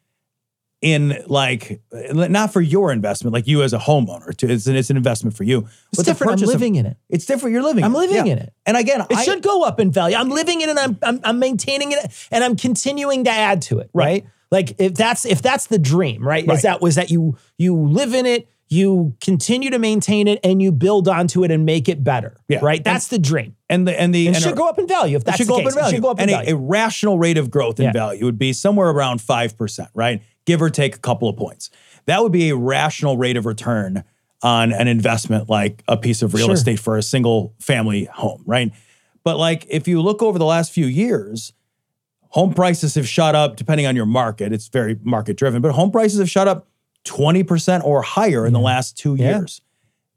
[0.85, 1.81] in like
[2.13, 5.35] not for your investment, like you as a homeowner, to, it's, an, it's an investment
[5.35, 5.67] for you.
[5.91, 6.39] It's different.
[6.39, 6.95] I'm living in it.
[7.09, 7.53] It's different.
[7.53, 7.83] You're living.
[7.83, 8.07] I'm in it.
[8.11, 8.31] living Yeah.
[8.33, 8.53] in it.
[8.67, 10.15] And again, It I, should go up in value.
[10.15, 10.77] I'm living in it.
[10.77, 13.89] And I'm, I'm I'm maintaining it, and I'm continuing to add to it.
[13.93, 14.05] Right.
[14.05, 14.25] Right.
[14.51, 16.45] Like if that's if that's the dream, right?
[16.47, 16.55] Right.
[16.55, 20.61] Is that was that you you live in it, you continue to maintain it, and
[20.61, 22.37] you build onto it and make it better.
[22.47, 22.59] Yeah.
[22.61, 22.83] Right.
[22.83, 23.55] That's the dream.
[23.69, 25.37] and the and the And it and should go up in value if It that's
[25.37, 25.65] should the go case.
[25.65, 25.87] up in value.
[25.89, 27.91] It should go up in and a, a rational rate of growth in Yeah.
[27.93, 30.21] value would be somewhere around 5%, right?
[30.45, 31.69] Give or take a couple of points.
[32.05, 34.03] That would be a rational rate of return
[34.43, 36.53] on an investment like a piece of real Sure.
[36.53, 38.71] estate for a single family home, right?
[39.23, 41.51] But like if you look over the last few years,
[42.29, 44.53] home prices have shot up depending on your market.
[44.53, 46.67] It's very market driven, but home prices have shot up
[47.05, 49.37] 20% or higher in the last 2 Yeah.
[49.39, 49.61] years.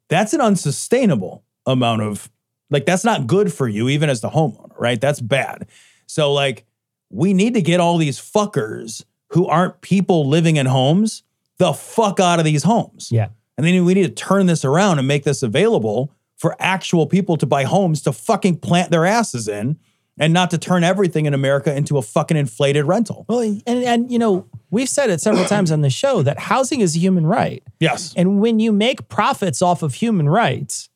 [0.09, 2.31] That's an unsustainable amount of
[2.71, 5.01] like that's not good for you even as the homeowner, right?
[5.01, 5.67] That's bad.
[6.07, 6.67] So like
[7.11, 11.23] we need to get all these fuckers who aren't people living in homes
[11.59, 13.09] the fuck out of these homes.
[13.11, 13.29] yeah.
[13.57, 17.37] And then we need to turn this around and make this available for actual people
[17.37, 19.77] to buy homes to fucking plant their asses in
[20.21, 23.27] and not to turn everything in America into a fucking inflated rental.
[23.29, 26.81] Well, and and you know we've said it several times on the show that housing
[26.81, 27.63] is a human right.
[27.81, 28.15] Yes.
[28.17, 30.89] And when you make profits off of human rights,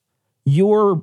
[0.45, 1.03] you're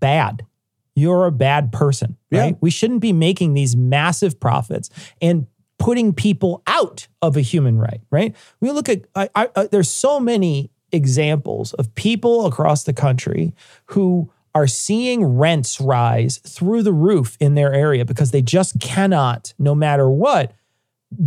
[0.00, 0.46] bad.
[0.94, 2.40] You're a bad person, Yeah.
[2.40, 2.56] right?
[2.62, 4.88] We shouldn't be making these massive profits
[5.20, 5.46] and
[5.78, 8.34] putting people out of a human right, right?
[8.60, 13.54] We look at, I, I, I, there's so many examples of people across the country
[13.86, 19.52] who are seeing rents rise through the roof in their area because they just cannot,
[19.58, 20.54] no matter what,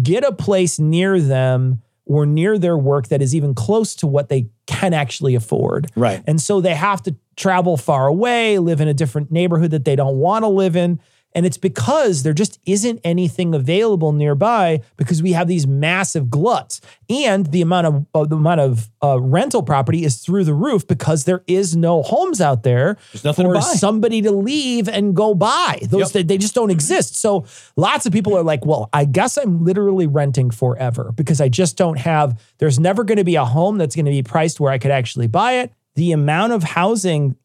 [0.02, 4.30] get a place near them or near their work that is even close to what
[4.30, 5.92] they can actually afford.
[5.96, 6.24] Right.
[6.26, 9.96] And so they have to travel far away, live in a different neighborhood that they
[9.96, 11.00] don't want to live in.
[11.36, 16.82] And it's because there just isn't anything available nearby because we have these massive gluts,
[17.08, 20.88] and the amount of uh, the amount of uh, rental property is through the roof
[20.88, 23.74] because there is no homes out there There's nothing to for buy.
[23.76, 25.80] somebody to leave and go buy.
[25.84, 26.10] Those Yep.
[26.14, 27.16] they, they just don't exist.
[27.16, 31.48] So lots of people are like, well, I guess I'm literally renting forever because I
[31.50, 32.42] just don't have.
[32.58, 34.92] There's never going to be a home that's going to be priced where I could
[34.92, 35.72] actually buy it.
[35.96, 37.36] The amount of housing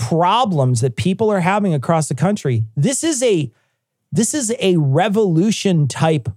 [0.00, 2.64] problems that people are having across the country.
[2.76, 3.52] This is a
[4.10, 6.28] this is a revolution type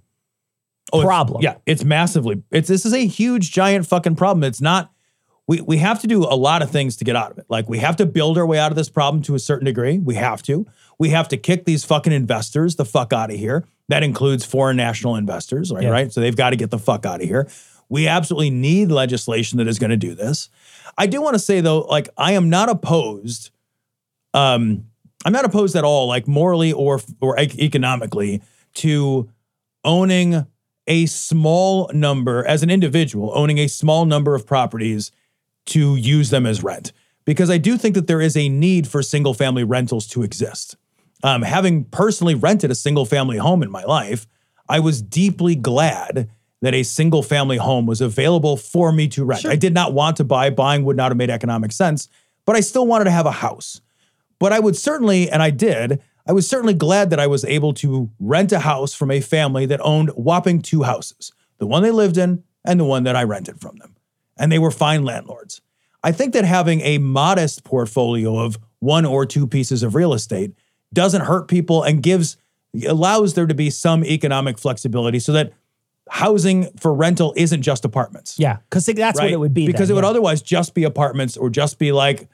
[0.91, 1.41] Oh, it's- problem.
[1.41, 2.43] Yeah, it's massively.
[2.51, 4.43] It's this is a huge, giant fucking problem.
[4.43, 4.91] It's not.
[5.47, 7.45] we we have to do a lot of things to get out of it.
[7.49, 9.97] Like we have to build our way out of this problem to a certain degree.
[9.97, 10.67] We have to.
[10.99, 13.65] We have to kick these fucking investors the fuck out of here.
[13.89, 15.83] That includes foreign national investors, right?
[15.83, 15.89] Yeah.
[15.89, 16.13] Right.
[16.13, 17.47] So they've got to get the fuck out of here.
[17.89, 20.49] We absolutely need legislation that is going to do this.
[20.97, 23.51] I do want to say though, like I am not opposed.
[24.33, 24.85] Um,
[25.25, 28.41] I'm not opposed at all, like morally or or economically,
[28.75, 29.29] to
[29.83, 30.45] owning
[30.87, 35.11] a small number as an individual, owning a small number of properties
[35.67, 36.91] to use them as rent.
[37.25, 40.75] Because I do think that there is a need for single family rentals to exist.
[41.23, 44.27] Um, having personally rented a single family home in my life,
[44.67, 46.29] I was deeply glad
[46.63, 49.45] that a single family home was available for me to rent.
[49.45, 52.07] I did not want to buy, buying would not have made economic sense,
[52.45, 53.81] but I still wanted to have a house.
[54.39, 57.73] But I would certainly, and I did, I was certainly glad that I was able
[57.75, 61.91] to rent a house from a family that owned whopping two houses the one they
[61.91, 63.97] lived in and the one that I rented from them.
[64.37, 65.61] And they were fine landlords.
[66.01, 70.53] I think that having a modest portfolio of one or two pieces of real estate
[70.93, 72.37] doesn't hurt people and gives
[72.87, 75.53] allows there to be some economic flexibility so that
[76.13, 79.65] housing for rental isn't just apartments Yeah, because that's what it would be.
[79.65, 80.09] Because then, it would yeah.
[80.11, 82.29] otherwise just be apartments or just be like,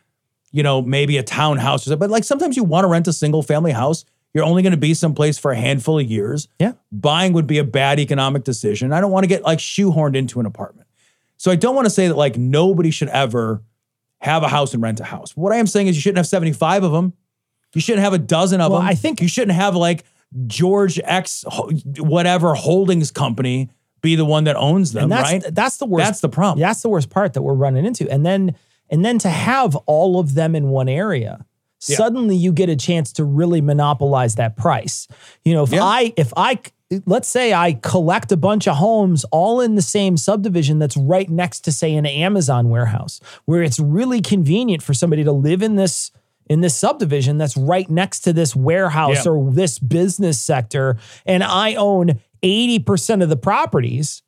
[0.52, 2.00] you know, maybe a townhouse or something.
[2.00, 4.04] But like sometimes you want to rent a single family house.
[4.34, 6.50] You're only going to be someplace for a handful of years.
[6.60, 6.74] Yeah.
[6.92, 8.92] Buying would be a bad economic decision.
[8.92, 10.90] I don't want to get like shoehorned into an apartment.
[11.38, 13.64] So I don't want to say that like nobody should ever
[14.20, 15.38] have a house and rent a house.
[15.38, 17.14] What I am saying is you shouldn't have 75 of them.
[17.74, 18.90] You shouldn't have a dozen of Well, them.
[18.90, 20.04] I think- you shouldn't have like
[20.48, 21.44] George X
[21.98, 23.70] whatever holdings company
[24.02, 25.44] be the one that owns them, and that's right?
[25.56, 26.06] that's the worst.
[26.06, 26.62] That's the problem.
[26.62, 28.10] That's the worst part that we're running into.
[28.10, 28.56] And then
[28.90, 31.46] and then to have all of them in one area,
[31.88, 31.98] Yeah.
[31.98, 35.08] suddenly you get a chance to really monopolize that price.
[35.44, 35.84] You know, if Yeah.
[35.84, 36.60] I if I
[37.06, 41.30] let's say I collect a bunch of homes all in the same subdivision that's right
[41.30, 45.76] next to say an Amazon warehouse where it's really convenient for somebody to live in
[45.76, 46.12] this
[46.50, 49.32] in this subdivision that's right next to this warehouse Yeah.
[49.32, 54.22] or this business sector and I own 80% of the properties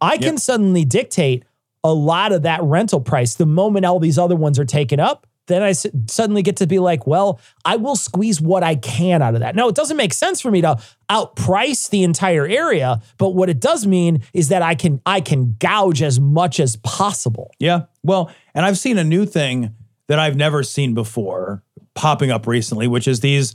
[0.00, 1.44] I can suddenly dictate
[1.84, 5.26] a lot of that rental price the moment all these other ones are taken up.
[5.46, 9.22] Then I s- suddenly get to be like, well, I will squeeze what I can
[9.22, 9.54] out of that.
[9.56, 10.76] No, it doesn't make sense for me to
[11.10, 15.56] outprice the entire area, but what it does mean is that I can I can
[15.58, 17.50] gouge as much as possible.
[17.58, 17.82] Yeah.
[18.02, 19.74] Well, and I've seen a new thing
[20.08, 21.62] that I've never seen before
[21.94, 23.54] popping up recently, which is these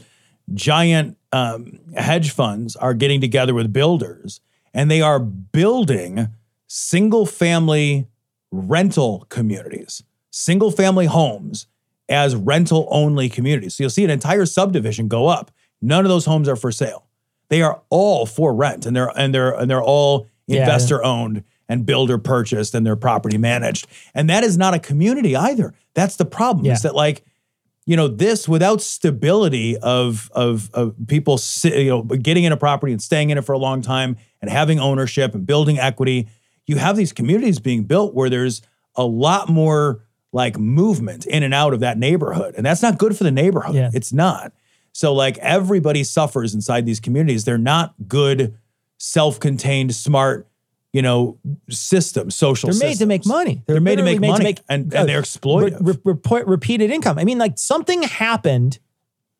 [0.54, 4.40] giant um, hedge funds are getting together with builders
[4.74, 6.28] and they are building
[6.68, 8.08] single family
[8.52, 11.68] rental communities, single family homes
[12.10, 13.76] as rental only communities.
[13.76, 15.52] So you'll see an entire subdivision go up.
[15.82, 17.06] None of those homes are for sale.
[17.50, 20.62] They are all for rent and they're and they're and they're all Yeah.
[20.62, 23.88] investor owned and builder purchased and their property managed.
[24.14, 25.74] And that is not a community either.
[25.98, 26.66] That's the problem.
[26.66, 26.74] Yeah.
[26.74, 27.26] Is that like,
[27.88, 32.94] you know, this without stability of of of people you know getting in a property
[32.94, 36.28] and staying in it for a long time and having ownership and building equity,
[36.68, 38.62] you have these communities being built where there's
[38.96, 42.54] a lot more like movement in and out of that neighborhood.
[42.56, 43.74] And that's not good for the neighborhood.
[43.74, 43.90] Yeah.
[43.92, 44.54] It's not.
[44.92, 47.44] So like everybody suffers inside these communities.
[47.44, 48.56] They're not good,
[49.00, 50.47] self-contained, smart,
[50.94, 51.38] you know,
[51.70, 53.62] system, social They're made to make money.
[53.68, 56.00] They're, made to make literally money and, and they're exploitive.
[56.04, 57.20] re- repeated income.
[57.20, 58.80] I mean, like something happened.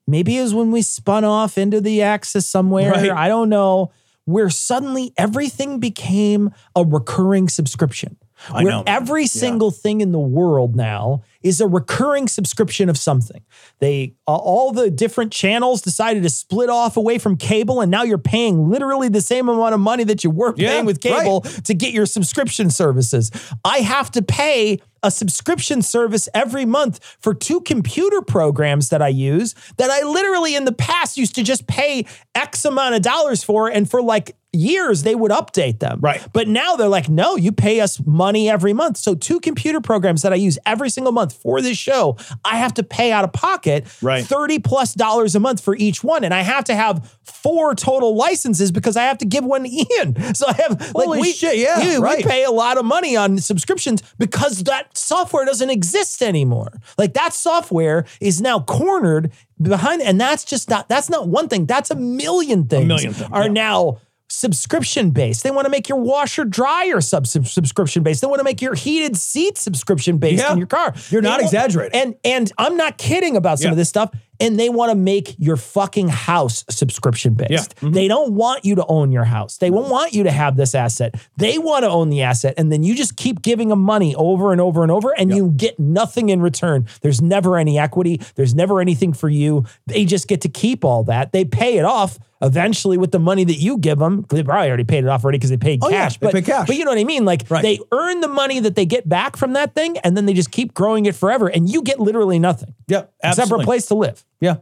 [0.06, 2.92] Maybe it was when we spun off into the axis somewhere.
[2.92, 3.12] Right.
[3.12, 3.92] I don't know.
[4.26, 8.18] Where suddenly everything became a recurring subscription.
[8.50, 9.28] I where know, every Yeah.
[9.28, 13.42] single thing in the world now is a recurring subscription of something.
[13.80, 18.18] They all the different channels decided to split off away from cable, and now you're
[18.18, 21.20] paying literally the same amount of money that you were Yeah, paying with right.
[21.20, 23.32] cable to get your subscription services.
[23.64, 29.10] I have to pay a subscription service every month for two computer programs that I
[29.10, 33.44] use that I literally in the past used to just pay X amount of dollars
[33.44, 33.70] for.
[33.70, 36.00] And for like years, they would update them.
[36.02, 36.26] Right.
[36.34, 38.98] But now they're like, no, you pay us money every month.
[38.98, 42.74] So two computer programs that I use every single month for this show, I have
[42.76, 44.24] to pay out of pocket Right.
[44.24, 46.24] 30 plus dollars a month for each one.
[46.24, 49.70] And I have to have four total licenses because I have to give one to
[49.70, 50.16] Ian.
[50.38, 53.16] So I have like Holy we, shit, yeah, we, we pay a lot of money
[53.16, 56.72] on subscriptions because that software doesn't exist anymore.
[56.98, 61.66] Like that software is now cornered behind, and that's just not that's not one thing.
[61.66, 62.84] That's a million things.
[62.84, 63.52] a million things, are yeah.
[63.52, 63.98] now
[64.30, 65.44] subscription based.
[65.44, 68.22] They want to make your washer dryer sub subscription based.
[68.22, 70.52] They want to make your heated seat subscription based Yeah.
[70.52, 70.94] in your car.
[71.10, 72.00] You're They not exaggerating.
[72.00, 73.72] And and I'm not kidding about some Yeah.
[73.72, 74.12] of this stuff.
[74.40, 77.50] and they want to make your fucking house subscription based.
[77.52, 77.60] Yeah.
[77.88, 77.92] Mm-hmm.
[77.94, 79.58] They don't want you to own your house.
[79.58, 81.16] They won't want you to have this asset.
[81.38, 82.54] They want to own the asset.
[82.56, 85.50] And then you just keep giving them money over and over and over, and you
[85.58, 86.86] get nothing in return.
[87.02, 89.66] There's never any equity, there's never anything for you.
[89.88, 91.32] They just get to keep all that.
[91.32, 92.20] They pay it off.
[92.42, 95.38] Eventually, with the money that you give them, they probably already paid it off already
[95.40, 96.18] because they paid Oh, yeah, cash.
[96.20, 96.68] they but, pay cash.
[96.68, 97.26] but you know what I mean?
[97.26, 97.62] Like Right.
[97.64, 100.52] they earn the money that they get back from that thing, and then they just
[100.52, 103.12] keep growing it forever, and you get literally nothing Yep.
[103.24, 104.24] except for a place to live.
[104.40, 104.58] Yeah.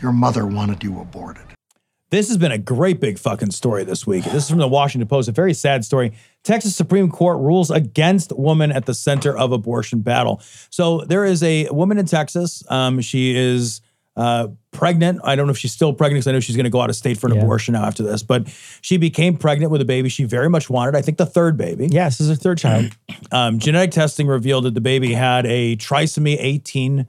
[0.00, 1.42] Your mother wanted you aborted.
[2.10, 4.22] This has been a great big fucking story this week.
[4.24, 6.12] This is from the Washington Post, a very sad story.
[6.44, 10.40] Texas Supreme Court rules against woman at the center of abortion battle.
[10.70, 12.62] So there is a woman in Texas.
[12.68, 13.80] Um, she is
[14.16, 15.20] uh, pregnant.
[15.24, 16.90] I don't know if she's still pregnant because I know she's going to go out
[16.90, 17.42] of state for an Yeah.
[17.42, 18.22] abortion now after this.
[18.22, 18.48] But
[18.80, 20.94] she became pregnant with a baby she very much wanted.
[20.96, 21.88] I think the third baby.
[21.90, 22.92] Yeah, this is her third child.
[23.32, 27.06] Um, genetic testing revealed that the baby had a trisomy 18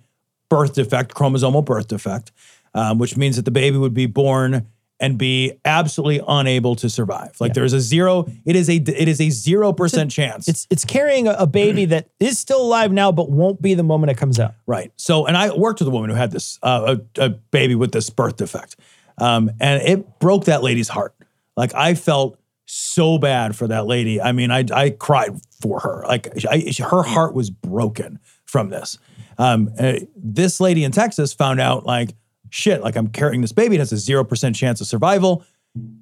[0.49, 2.31] birth defect, chromosomal birth defect,
[2.73, 4.65] um, which means that the baby would be born
[4.99, 7.35] and be absolutely unable to survive.
[7.39, 10.47] Like there's a zero, it is a it is a zero percent chance.
[10.47, 13.83] It's it's carrying a, a baby that is still alive now, but won't be the
[13.83, 14.53] moment it comes out.
[14.65, 14.91] Right.
[14.95, 17.91] So, and I worked with a woman who had this uh, a, a baby with
[17.91, 18.77] this birth defect,
[19.17, 21.13] um, and it broke that lady's heart.
[21.57, 24.21] Like I felt so bad for that lady.
[24.21, 25.31] I mean, I I cried
[25.61, 26.03] for her.
[26.07, 28.97] Like I, her heart was broken from this.
[29.37, 32.15] Um, uh, this lady in Texas found out like
[32.49, 32.81] shit.
[32.81, 33.75] Like I'm carrying this baby.
[33.75, 35.43] It has a zero percent chance of survival.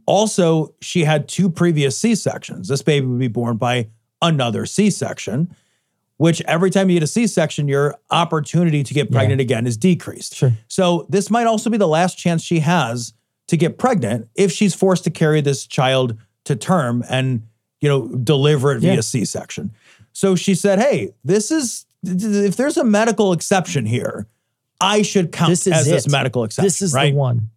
[0.06, 2.68] Also, she had two previous C sections.
[2.68, 3.90] This baby would be born by
[4.22, 5.54] another C section
[6.18, 10.36] which every time you get a C-section, your opportunity to get pregnant again is decreased.
[10.36, 10.54] Sure.
[10.68, 13.14] So this might also be the last chance she has
[13.48, 17.42] to get pregnant if she's forced to carry this child to term and
[17.82, 18.94] you know deliver it Yeah.
[18.94, 19.72] via C-section.
[20.14, 24.28] So she said, "Hey, this is if there's a medical exception here,
[24.84, 27.14] I should count This is as this medical exception." This is right?
[27.14, 27.50] the one.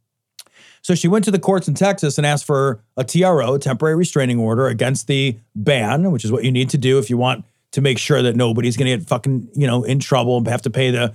[0.83, 3.97] So she went to the courts in Texas and asked for a TRO, a temporary
[3.97, 7.45] restraining order against the ban, which is what you need to do if you want
[7.73, 10.63] to make sure that nobody's going to get fucking, you know, in trouble and have
[10.63, 11.13] to pay the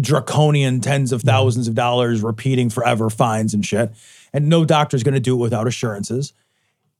[0.00, 3.90] draconian tens of thousands of dollars repeating forever fines and shit.
[4.32, 6.32] And no doctor's going to do it without assurances.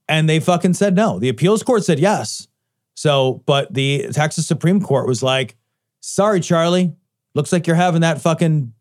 [0.07, 1.19] And they fucking said no.
[1.19, 2.47] The appeals court said yes.
[2.95, 5.55] So, but the Texas Supreme Court was like,
[6.01, 6.93] sorry, Charlie.
[7.35, 8.73] Looks like you're having that fucking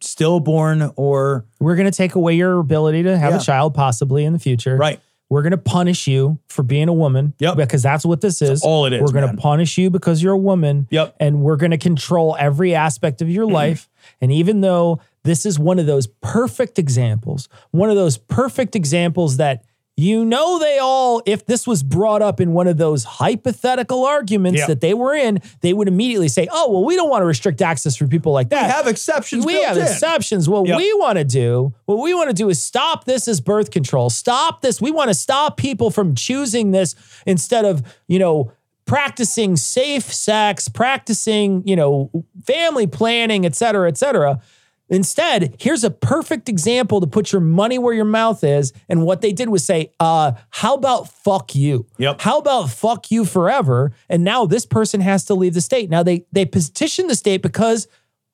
[0.00, 3.38] stillborn or We're going to take away your ability to have Yeah.
[3.38, 4.76] a child possibly in the future.
[4.76, 5.00] right.
[5.30, 7.34] We're going to punish you for being a woman.
[7.38, 7.56] Yep.
[7.58, 8.62] Because that's what this is.
[8.62, 10.86] all it is, We're going to punish you because you're a woman.
[10.88, 11.16] Yep.
[11.20, 13.54] And we're going to control every aspect of your mm-hmm.
[13.54, 13.90] life.
[14.22, 19.36] And even though this is one of those perfect examples, one of those perfect examples
[19.36, 19.64] that
[20.00, 24.60] you know they all, if this was brought up in one of those hypothetical arguments
[24.60, 24.68] Yep.
[24.68, 27.60] that they were in, they would immediately say, oh, well, we don't want to restrict
[27.60, 29.44] access for people like that We have exceptions.
[29.44, 29.82] we have in.
[29.82, 30.48] exceptions.
[30.48, 30.76] What Yep.
[30.76, 34.08] we want to do, what we want to do is stop this as birth control.
[34.08, 34.80] Stop this.
[34.80, 36.94] We want to stop people from choosing this
[37.26, 38.52] instead of, you know,
[38.86, 42.10] practicing safe sex, practicing, you know,
[42.46, 44.40] family planning, et cetera, et cetera.
[44.90, 48.72] Instead, here's a perfect example to put your money where your mouth is.
[48.88, 51.86] And what they did was say, uh, how about fuck you?
[51.98, 52.20] Yep.
[52.22, 53.92] How about fuck you forever?
[54.08, 55.90] And now this person has to leave the state.
[55.90, 57.86] Now they they petitioned the state because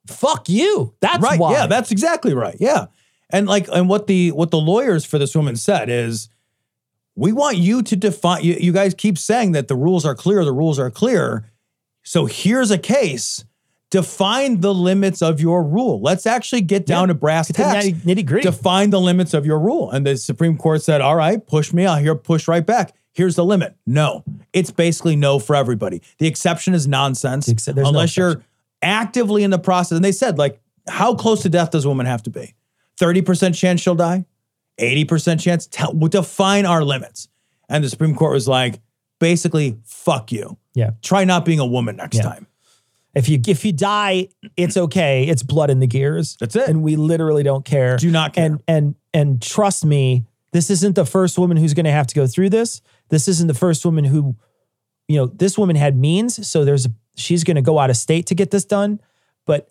[0.06, 0.94] fuck you.
[1.00, 1.52] That's right why.
[1.52, 2.86] yeah that's exactly right yeah
[3.30, 6.28] and like and what the what the lawyers for this woman said is
[7.16, 10.44] we want you to define you, you guys keep saying that the rules are clear
[10.44, 11.50] the rules are clear
[12.02, 13.44] so here's a case
[13.94, 16.00] define the limits of your rule.
[16.00, 17.86] Let's actually get down to brass tacks.
[17.86, 18.42] nitty gritty.
[18.42, 19.88] define the limits of your rule.
[19.92, 22.92] And the supreme court said all right push me i'll here push right back.
[23.12, 23.76] Here's the limit.
[23.86, 24.24] No.
[24.52, 26.02] It's basically no for everybody.
[26.18, 27.48] The exception is nonsense.
[27.48, 28.42] Exce- there's no unless you're
[28.82, 29.94] actively in the process.
[29.94, 32.56] And they said like how close to death does a woman have to be?
[33.00, 34.24] 30% chance she'll die?
[34.80, 35.68] 80% chance?
[35.68, 37.28] Tell define our limits.
[37.68, 38.80] And the supreme court was like
[39.20, 40.58] basically fuck you.
[40.74, 40.90] Yeah.
[41.00, 42.22] try not being a woman next Yeah.
[42.24, 42.46] time
[43.14, 45.24] If you if you die, it's okay.
[45.24, 46.36] It's blood in the gears.
[46.40, 46.68] That's it.
[46.68, 47.96] And we literally don't care.
[47.96, 48.46] Do not care.
[48.46, 52.14] And and and trust me, this isn't the first woman who's going to have to
[52.14, 52.82] go through this.
[53.08, 54.36] This isn't the first woman who,
[55.08, 58.26] you know, this woman had means, so there's she's going to go out of state
[58.26, 59.00] to get this done.
[59.46, 59.70] But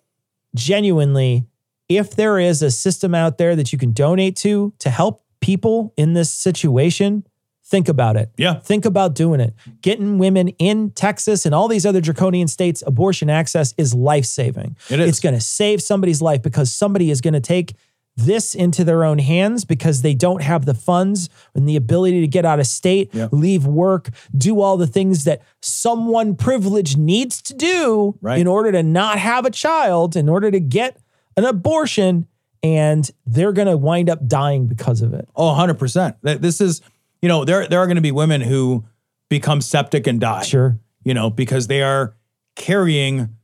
[0.54, 1.46] genuinely,
[1.88, 5.92] if there is a system out there that you can donate to to help people
[5.96, 7.24] in this situation,
[7.66, 8.30] think about it.
[8.36, 8.60] Yeah.
[8.60, 9.54] Think about doing it.
[9.80, 14.76] Getting women in Texas and all these other draconian states abortion access is life saving.
[14.90, 15.08] It is.
[15.08, 17.74] It's going to save somebody's life because somebody is going to take
[18.16, 22.28] this into their own hands because they don't have the funds and the ability to
[22.28, 23.26] get out of state, Yeah.
[23.32, 28.38] leave work, do all the things that someone privileged needs to do Right.
[28.38, 30.96] in order to not have a child, in order to get
[31.36, 32.26] an abortion
[32.62, 35.28] and they're going to wind up dying because of it.
[35.34, 36.14] Oh, 100%.
[36.22, 36.82] This is,
[37.24, 38.84] you know, there there are going to be women who
[39.30, 40.42] become septic and die.
[40.42, 40.78] Sure.
[41.04, 42.14] You know, because they are
[42.54, 43.38] carrying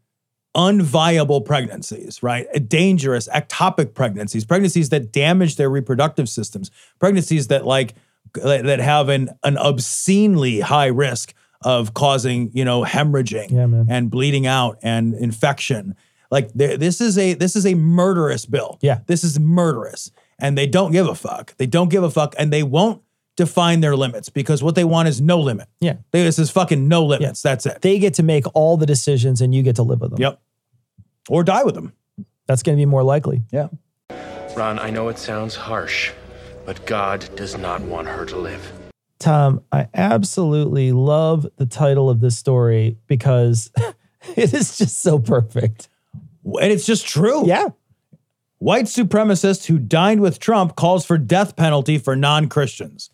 [0.54, 2.46] unviable pregnancies, right?
[2.68, 7.94] Dangerous ectopic pregnancies, pregnancies that damage their reproductive systems, pregnancies that like
[8.34, 14.46] that have an an obscenely high risk of causing, you know, hemorrhaging Yeah, and bleeding
[14.46, 15.96] out and infection.
[16.30, 18.76] Like this is a this is a murderous bill.
[18.82, 18.98] Yeah.
[19.06, 20.12] This is murderous.
[20.38, 21.56] And they don't give a fuck.
[21.56, 23.00] They don't give a fuck and they won't
[23.40, 25.66] define their limits because what they want is no limit.
[25.80, 25.96] Yeah.
[26.10, 27.40] They, this is fucking no limits.
[27.40, 27.80] That's it.
[27.80, 30.20] They get to make all the decisions and you get to live with them.
[30.20, 30.40] Yep.
[31.30, 31.94] Or die with them.
[32.46, 33.42] That's going to be more likely.
[33.50, 33.68] Yeah.
[34.54, 36.12] Ron, I know it sounds harsh,
[36.66, 38.72] but God does not want her to live.
[39.18, 43.70] Tom, I absolutely love the title of this story because
[44.36, 45.88] it is just so perfect.
[46.44, 47.46] And it's just true.
[47.46, 47.68] Yeah.
[48.58, 53.08] White supremacist who dined with Trump calls for death penalty for non-Christians.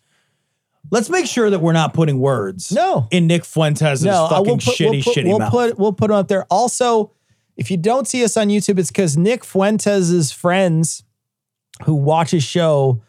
[0.89, 3.07] Let's make sure that we're not putting words No.
[3.11, 5.51] in Nick Fuentes' No, fucking will put, shitty, we'll put, shitty we'll mouth.
[5.51, 6.45] put we'll put them up there.
[6.49, 7.11] Also,
[7.57, 11.03] if you don't see us on YouTube, it's because Nick Fuentes' friends
[11.83, 13.01] who watch his show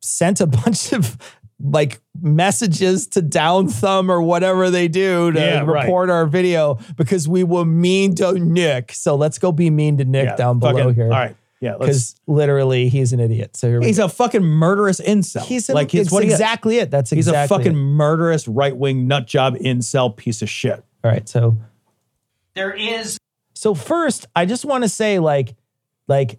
[0.00, 1.16] sent a bunch of
[1.60, 5.82] like messages to down thumb or whatever they do to Yeah, right.
[5.84, 8.92] report our video because we were mean to Nick.
[8.92, 11.04] So let's go be mean to Nick Yeah, down below fucking- here.
[11.04, 11.36] All right.
[11.60, 11.74] Yeah.
[11.78, 13.56] Because literally he's an idiot.
[13.56, 14.04] So here we he's go.
[14.04, 15.42] a fucking murderous incel.
[15.42, 16.90] He's a, like he's it's what he exactly it.
[16.90, 17.74] That's exactly He's a fucking it.
[17.76, 20.84] murderous right wing nut job incel piece of shit.
[21.04, 21.28] All right.
[21.28, 21.56] So
[22.54, 23.18] There is
[23.54, 25.54] So first, I just want to say like
[26.06, 26.38] like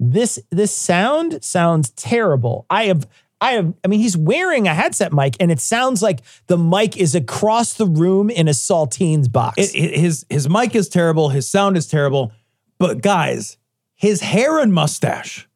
[0.00, 2.66] this this sound sounds terrible.
[2.68, 3.06] I have
[3.40, 6.96] I have I mean he's wearing a headset mic and it sounds like the mic
[6.96, 9.58] is across the room in a saltines box.
[9.58, 11.28] It, it- his his mic is terrible.
[11.28, 12.32] His sound is terrible.
[12.78, 13.56] But guys,
[13.98, 15.48] his hair and mustache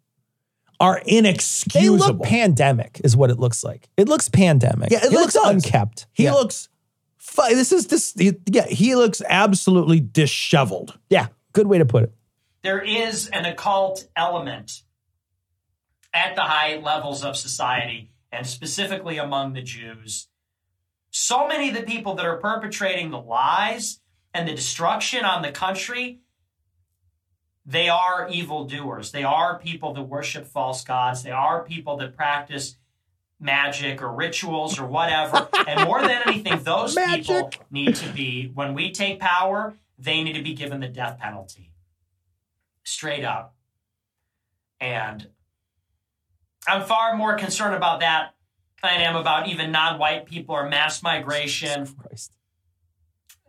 [0.81, 1.97] are they inexcusable.
[1.97, 3.89] look pandemic is what it looks like.
[3.97, 4.91] It looks pandemic.
[4.91, 5.47] Yeah, it looks does.
[5.47, 6.07] unkept.
[6.13, 6.35] He yeah.
[6.35, 6.69] looks.
[7.19, 8.15] Fu- this is this.
[8.17, 10.99] Yeah, he looks absolutely disheveled.
[11.09, 12.13] Yeah, good way to put it.
[12.63, 14.83] there is an occult element
[16.13, 20.27] at the high levels of society and specifically among the Jews.
[21.13, 24.01] So many of the people that are perpetrating the lies
[24.35, 26.22] and the destruction on the country,
[27.65, 29.13] they are evildoers.
[29.13, 31.23] They are people that worship false gods.
[31.23, 32.77] They are people that practice
[33.39, 35.49] magic or rituals or whatever.
[35.67, 40.35] and more than anything, those people need to be, when we take power, they need
[40.35, 41.71] to be given the death penalty
[42.85, 43.55] straight up.
[44.81, 45.29] And
[46.67, 48.35] I'm far more concerned about that
[48.83, 51.89] than I am about even non white people or mass migration.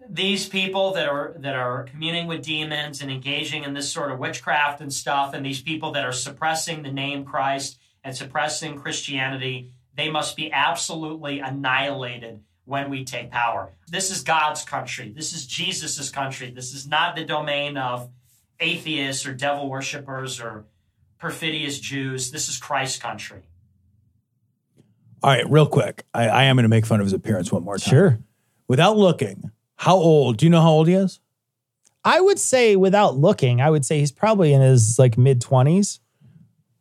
[0.04, 0.16] Christ.
[0.16, 4.20] These people that are that are communing with demons and engaging in this sort of
[4.20, 9.72] witchcraft and stuff, and these people that are suppressing the name Christ and suppressing Christianity,
[9.96, 13.72] they must be absolutely annihilated when we take power.
[13.90, 15.12] This is God's country.
[15.16, 16.50] This is Jesus' country.
[16.52, 18.10] This is not the domain of
[18.60, 20.66] atheists or devil worshippers or
[21.20, 22.32] perfidious Jews.
[22.32, 23.42] This is Christ's country.
[25.22, 26.06] All right, real quick.
[26.14, 27.90] I, I am going to make fun of his appearance one more time.
[27.90, 28.20] Sure.
[28.68, 30.38] Without looking, how old?
[30.38, 31.20] Do you know how old he is?
[32.06, 36.00] I would say without looking, I would say he's probably in his like mid 20s.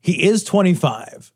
[0.01, 1.33] He is 25.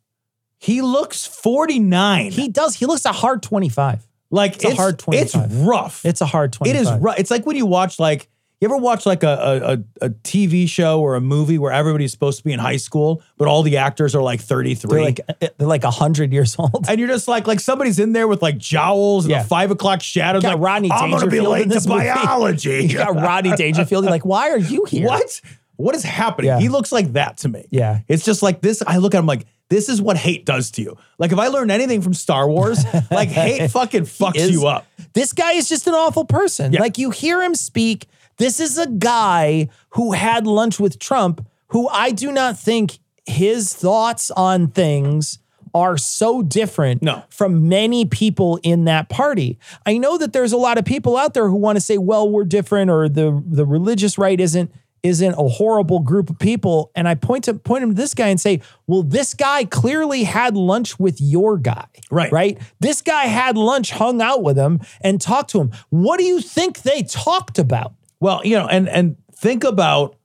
[0.58, 2.32] He looks 49.
[2.32, 2.74] He does.
[2.74, 4.06] He looks a hard 25.
[4.30, 5.44] like it's a hard 25.
[5.44, 6.04] It's rough.
[6.04, 6.74] It's a hard 25.
[6.74, 7.18] It is rough.
[7.18, 8.28] It's like when you watch like
[8.60, 12.38] you ever watch like a, a a TV show or a movie where everybody's supposed
[12.38, 14.88] to be in high school, but all the actors are like 33.
[14.90, 16.86] They're like eh, they're like hundred years old.
[16.88, 19.42] and you're just like like somebody's in there with like jowls and Yeah.
[19.42, 20.42] the five o'clock shadows.
[20.42, 22.86] You got like, Rodney I'm be Dangerfield late in to this movie." biology.
[22.86, 24.04] You got Rodney Dangerfield.
[24.04, 25.06] You're like, why are you here?
[25.06, 25.40] What?
[25.76, 26.48] What is happening?
[26.48, 26.58] Yeah.
[26.58, 27.66] He looks like that to me.
[27.70, 28.00] Yeah.
[28.08, 28.82] It's just like this.
[28.86, 30.96] I look at him like, this is what hate does to you.
[31.18, 34.86] Like, if I learned anything from Star Wars, like, hate fucking fucks is- you up.
[35.12, 36.72] This guy is just an awful person.
[36.72, 36.80] Yeah.
[36.80, 38.06] Like you hear him speak.
[38.38, 43.72] This is a guy who had lunch with Trump, who I do not think his
[43.74, 45.38] thoughts on things
[45.74, 47.22] are so different No.
[47.28, 49.58] from many people in that party.
[49.84, 52.30] I know that there's a lot of people out there who want to say, well,
[52.30, 54.70] we're different or the the religious right isn't
[55.02, 56.90] isn't a horrible group of people.
[56.94, 60.24] And I point to point him to this guy and say, well, this guy clearly
[60.24, 61.86] had lunch with your guy.
[62.10, 62.32] Right.
[62.32, 62.58] Right.
[62.80, 65.70] This guy had lunch, hung out with him, and talked to him.
[65.90, 67.92] What do you think they talked about?
[68.26, 70.16] Well, you know, and and think about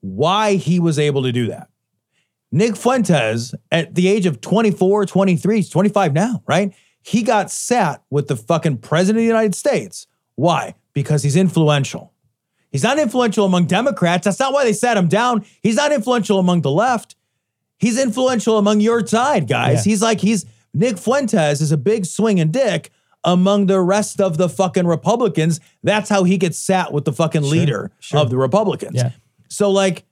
[0.00, 1.70] why he was able to do that.
[2.52, 6.74] Nick Fuentes, at the age of 24, 23, he's 25 now, right?
[7.00, 10.06] He got sat with the fucking president of the United States.
[10.34, 10.74] Why?
[10.92, 12.12] Because he's influential.
[12.72, 14.26] He's not influential among Democrats.
[14.26, 15.46] That's not why they sat him down.
[15.62, 17.16] He's not influential among the left.
[17.78, 19.86] He's influential among your side, guys.
[19.86, 19.92] Yeah.
[19.92, 20.44] He's like he's
[20.74, 22.90] Nick Fuentes is a big swinging dick
[23.26, 25.60] among the rest of the fucking Republicans.
[25.82, 28.20] That's how he gets sat with the fucking leader sure.
[28.20, 28.94] of the Republicans.
[28.94, 29.10] Yeah.
[29.48, 30.04] So like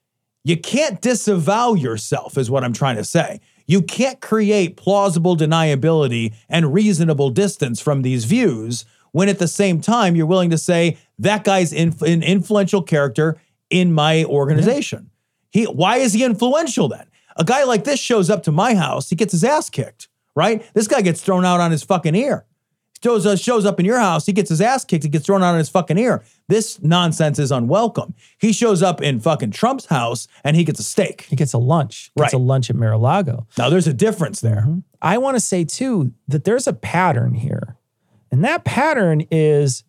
[0.43, 3.41] you can't disavow yourself is what I'm trying to say.
[3.67, 9.81] You can't create plausible deniability and reasonable distance from these views when at the same
[9.81, 13.39] time you're willing to say that guy's inf- an influential character
[13.71, 15.11] in my organization.
[15.51, 17.07] He why is he influential then?
[17.37, 20.69] A guy like this shows up to my house, he gets his ass kicked, right?
[20.75, 22.45] This guy gets thrown out on his fucking ear.
[23.05, 25.43] Shows, uh, shows up in your house, he gets his ass kicked, he gets thrown
[25.43, 26.25] out on his fucking ear.
[26.49, 28.15] This nonsense is unwelcome.
[28.39, 31.27] He shows up in fucking Trump's house and he gets a steak.
[31.29, 32.11] He gets a lunch.
[32.17, 32.41] Gets Right.
[32.41, 33.47] a lunch at Mar-a-Lago.
[33.59, 34.67] Now there's a difference there.
[35.03, 37.77] I want to say too that there's a pattern here.
[38.33, 39.85] And that pattern is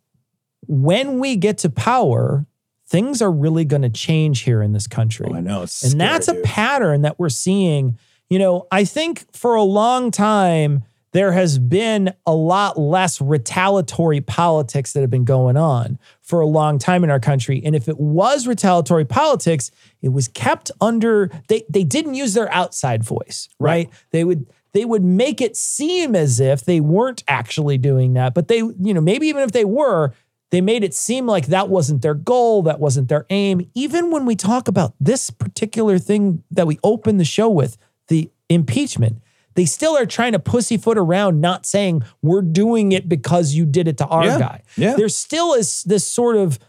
[0.68, 2.46] when we get to power,
[2.86, 5.28] things are really going to change here in this country.
[5.32, 5.62] Oh, I know.
[5.62, 6.44] And scary, that's a dude.
[6.44, 7.98] pattern that we're seeing.
[8.30, 10.84] You know, I think for a long time,
[11.16, 16.46] there has been a lot less retaliatory politics that have been going on for a
[16.46, 17.62] long time in our country.
[17.64, 22.52] And if it was retaliatory politics, it was kept under they they didn't use their
[22.54, 23.90] outside voice, right?
[24.12, 28.50] They would they would make it seem as if they weren't actually doing that, but
[28.50, 30.12] they, you know, maybe even if they were,
[30.52, 33.72] they made it seem like that wasn't their goal, that wasn't their aim.
[33.74, 37.78] Even when we talk about this particular thing that we opened the show with,
[38.10, 39.22] the impeachment,
[39.56, 43.88] they still are trying to pussyfoot around, not saying we're doing it because you did
[43.88, 44.40] it to our Yeah.
[44.40, 44.62] guy.
[44.78, 44.96] Yeah.
[44.96, 46.60] There still is this sort of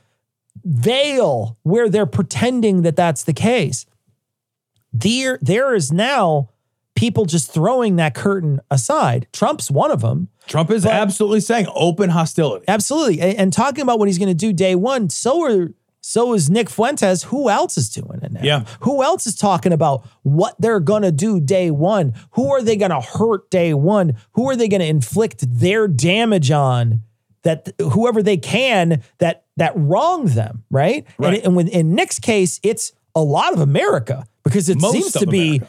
[0.64, 3.86] veil where they're pretending that that's the case.
[4.92, 6.50] There, there is now
[6.94, 9.26] people just throwing that curtain aside.
[9.32, 10.28] Trump's one of them.
[10.46, 12.64] Trump is But- absolutely saying open hostility.
[12.68, 13.20] Absolutely.
[13.20, 15.68] And, and talking about what he's going to do day one, so are
[16.08, 17.24] so is Nick Fuentes.
[17.24, 18.40] Who else is doing it now?
[18.40, 18.64] Yeah.
[18.82, 22.14] Who else is talking about what they're going to do day one?
[22.34, 24.16] Who are they going to hurt day one?
[24.34, 27.02] Who are they going to inflict their damage on?
[27.42, 31.04] That whoever they can that that wronged them, right?
[31.18, 31.34] Right.
[31.34, 35.12] And, and with, in Nick's case, it's a lot of America because it Most seems
[35.14, 35.60] to be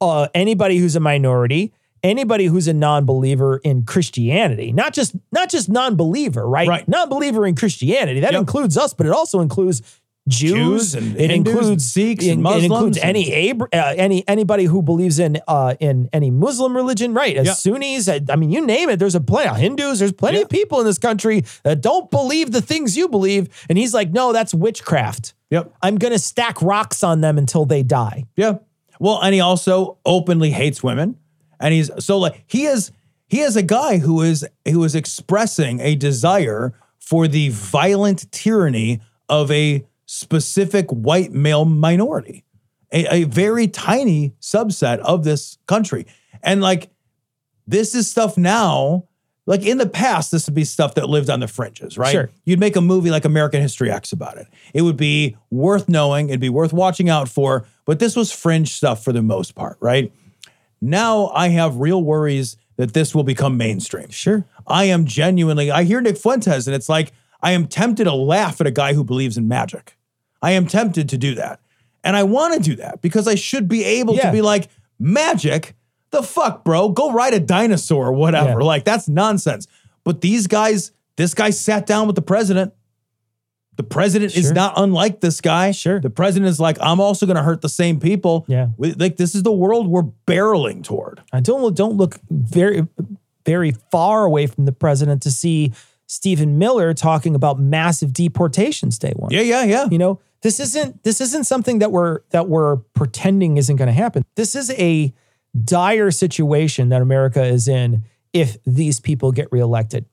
[0.00, 1.72] uh, anybody who's a minority,
[2.04, 6.68] anybody who's a non-believer in Christianity, not just not just non-believer, right?
[6.68, 6.86] Right.
[6.88, 8.40] Non-believer in Christianity that Yep.
[8.40, 9.82] includes us, but it also includes
[10.26, 13.68] Jews, Jews and it Hindus includes Sikhs it, and it Muslims includes and- any Abra-
[13.74, 17.36] uh, any anybody who believes in uh, in any Muslim religion, right?
[17.36, 17.60] As.
[17.60, 18.98] Sunnis, I, I mean, you name it.
[18.98, 19.98] There's a plenty of Hindus.
[19.98, 20.44] There's plenty Yeah.
[20.44, 24.12] of people in this country that don't believe the things you believe, and he's like,
[24.12, 25.34] no, that's witchcraft.
[25.50, 25.74] Yep.
[25.82, 28.24] I'm gonna stack rocks on them until they die.
[28.34, 28.54] Yeah.
[28.98, 31.16] Well, and he also openly hates women.
[31.64, 32.92] And he's so like he is
[33.26, 39.00] he is a guy who is who is expressing a desire for the violent tyranny
[39.30, 42.44] of a specific white male minority.
[42.92, 46.06] A, a very tiny subset of this country.
[46.42, 46.90] And like
[47.66, 49.08] this is stuff now
[49.46, 52.12] like in the past, this would be stuff that lived on the fringes, right?
[52.12, 52.30] Sure.
[52.44, 54.46] You'd make a movie like American History X about it.
[54.72, 58.72] It would be worth knowing, it'd be worth watching out for, but this was fringe
[58.72, 60.12] stuff for the most part, right?
[60.80, 64.10] Now I have real worries that this will become mainstream.
[64.10, 64.44] Sure.
[64.66, 67.12] I am genuinely, I hear Nick Fuentes and it's like,
[67.42, 69.96] I am tempted to laugh at a guy who believes in magic.
[70.42, 71.60] I am tempted to do that.
[72.02, 74.26] And I want to do that because I should be able Yeah.
[74.26, 74.68] to be like,
[74.98, 75.74] magic?
[76.10, 76.90] The fuck, bro?
[76.90, 78.60] Go ride a dinosaur or whatever.
[78.60, 78.66] Yeah.
[78.66, 79.66] Like, that's nonsense.
[80.04, 82.72] But these guys, this guy sat down with the president.
[83.76, 85.72] The president is not unlike this guy.
[85.72, 85.98] Sure.
[86.00, 88.44] The president is like, I'm also going to hurt the same people.
[88.48, 88.68] Yeah.
[88.76, 91.22] We- like, this is the world we're barreling toward.
[91.32, 92.86] I don't look- don't look very
[93.44, 95.70] very far away from the president to see
[96.06, 99.30] Stephen Miller talking about massive deportations day one.
[99.32, 99.86] Yeah, yeah, yeah.
[99.90, 103.92] You know, this isn't this isn't something that we're that we're pretending isn't going to
[103.92, 104.24] happen.
[104.36, 105.12] This is a
[105.64, 110.06] dire situation that America is in if these people get reelected.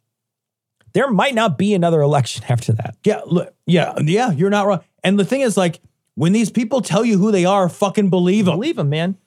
[0.93, 2.95] There might not be another election after that.
[3.03, 4.81] Yeah, look, yeah, yeah, you're not wrong.
[5.03, 5.79] And the thing is, like,
[6.15, 8.55] when these people tell you who they are, fucking believe them.
[8.55, 9.17] Believe him, man.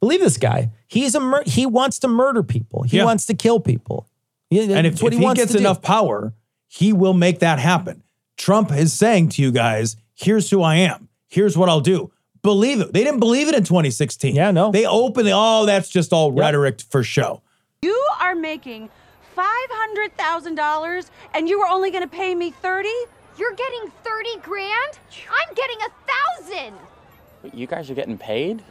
[0.00, 0.70] Believe this guy.
[0.88, 2.82] He's a mur- he wants to murder people.
[2.82, 3.04] He Yeah.
[3.04, 4.06] wants to kill people.
[4.50, 5.62] Yeah, And if, what if he, wants gets to do.
[5.64, 6.34] enough power,
[6.68, 8.02] he will make that happen.
[8.36, 11.08] Trump is saying to you guys, here's who I am.
[11.28, 12.10] Here's what I'll do.
[12.42, 12.92] Believe it.
[12.92, 14.34] They didn't believe it in 2016.
[14.34, 14.72] Yeah, no.
[14.72, 17.40] They openly, oh, that's just all rhetoric for show.
[17.80, 18.90] You are making
[19.36, 22.88] $500,000 and you were only going to pay me 30?
[23.38, 24.98] You're getting 30 grand?
[25.30, 26.74] I'm getting a thousand.
[27.58, 28.62] You guys are getting paid?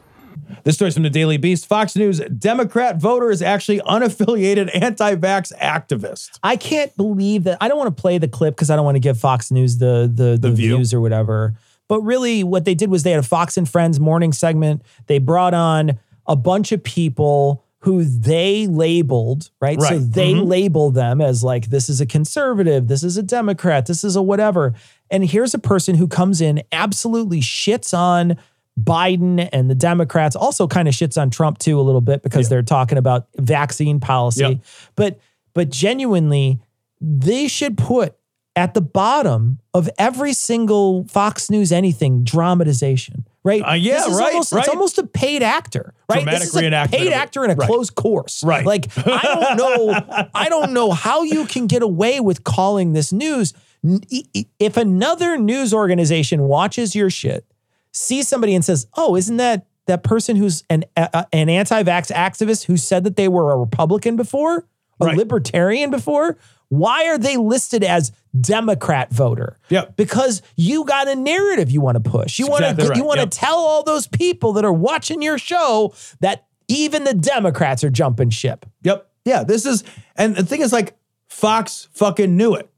[0.64, 1.66] This story's from the Daily Beast.
[1.66, 6.40] Fox News Democrat voter is actually unaffiliated anti vax activist.
[6.44, 7.58] I can't believe that.
[7.62, 9.78] I don't want to play the clip because I don't want to give Fox News
[9.78, 10.78] the the, the, view.
[10.78, 11.56] views or whatever.
[11.88, 14.84] But really, what they did was they had a Fox and Friends morning segment.
[15.08, 19.82] They brought on a bunch of people who they labeled, right?
[19.82, 20.12] So Right.
[20.14, 20.48] they Mhm.
[20.48, 24.22] label them as like, this is a conservative, this is a Democrat, this is a
[24.22, 24.74] whatever.
[25.10, 28.38] And here's a person who comes in, absolutely shits on
[28.80, 32.50] Biden and the Democrats, also kind of shits on Trump too a little bit because
[32.50, 34.42] they're talking about vaccine policy.
[34.42, 34.54] Yeah.
[34.96, 35.20] But
[35.54, 36.60] but genuinely,
[37.02, 38.16] they should put
[38.56, 43.62] at the bottom of every single Fox News anything dramatization, right?
[43.62, 44.60] Uh, yeah, right, Almost, right.
[44.60, 46.18] It's almost a paid actor, right?
[46.24, 47.68] Dramatic this is a paid actor in a Right.
[47.68, 48.66] closed course, Right.
[48.66, 49.58] Like I don't
[50.08, 53.54] know, I don't know how you can get away with calling this news.
[53.84, 57.46] N- i- i- If another news organization watches your shit,
[57.92, 62.66] sees somebody and says, "Oh, isn't that that person who's an a, an anti-vax activist
[62.66, 64.66] who said that they were a Republican before,
[65.02, 65.18] a Right.
[65.18, 66.38] libertarian before?
[66.72, 69.58] Why are they listed as Democrat voter?
[69.68, 69.98] Yep.
[69.98, 72.40] Because you got a narrative you want to push.
[72.40, 72.98] You want to Exactly right.
[72.98, 73.30] you want to Yep.
[73.32, 78.30] tell all those people that are watching your show that even the Democrats are jumping
[78.30, 78.66] ship.
[78.84, 79.06] Yep.
[79.26, 79.44] Yeah.
[79.44, 79.84] This is,
[80.16, 80.96] and the thing is, like,
[81.28, 82.70] Fox fucking knew it.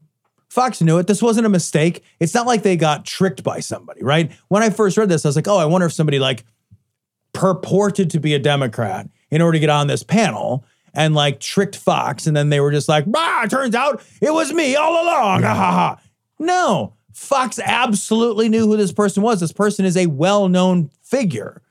[0.49, 1.05] Fox knew it.
[1.05, 2.03] This wasn't a mistake.
[2.19, 4.31] It's not like they got tricked by somebody, right?
[4.47, 6.45] When I first read this, I was like, oh, I wonder if somebody like
[7.33, 11.75] purported to be a Democrat in order to get on this panel and like tricked
[11.75, 12.27] Fox.
[12.27, 15.43] And then they were just like, bah, turns out it was me all along.
[15.43, 15.99] Ha ha ha.
[16.39, 19.39] No, Fox absolutely knew who this person was.
[19.39, 21.61] This person is a well known figure.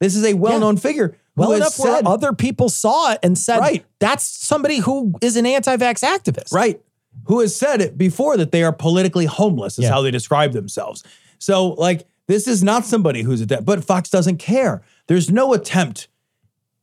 [0.00, 1.16] This is a well known figure.
[1.36, 3.84] who Well has enough where said- other people saw it and said, Right.
[3.98, 6.52] that's somebody who is an anti-vax activist.
[6.52, 6.80] Right.
[7.24, 9.90] Who has said it before that they are politically homeless, is Yeah.
[9.90, 11.02] how they describe themselves.
[11.38, 14.82] So, like, this is not somebody who's a de- but Fox doesn't care.
[15.06, 16.08] There's no attempt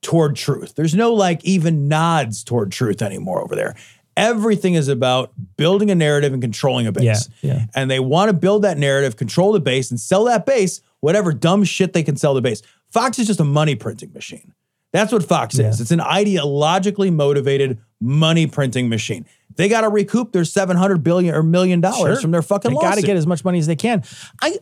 [0.01, 0.75] toward truth.
[0.75, 3.75] There's no like even nods toward truth anymore over there.
[4.15, 7.29] Everything is about building a narrative and controlling a base.
[7.41, 7.65] Yeah, yeah.
[7.75, 11.31] And they want to build that narrative, control the base, and sell that base whatever
[11.31, 12.63] dumb shit they can sell the base.
[12.91, 14.53] Fox is just a money printing machine.
[14.91, 15.79] That's what Fox is.
[15.79, 19.25] It's an ideologically motivated money printing machine.
[19.55, 22.21] They got to recoup their seven hundred billion or million dollars Sure.
[22.21, 22.89] from their fucking They lawsuit.
[22.89, 24.03] got to get as much money as they can.
[24.41, 24.57] I,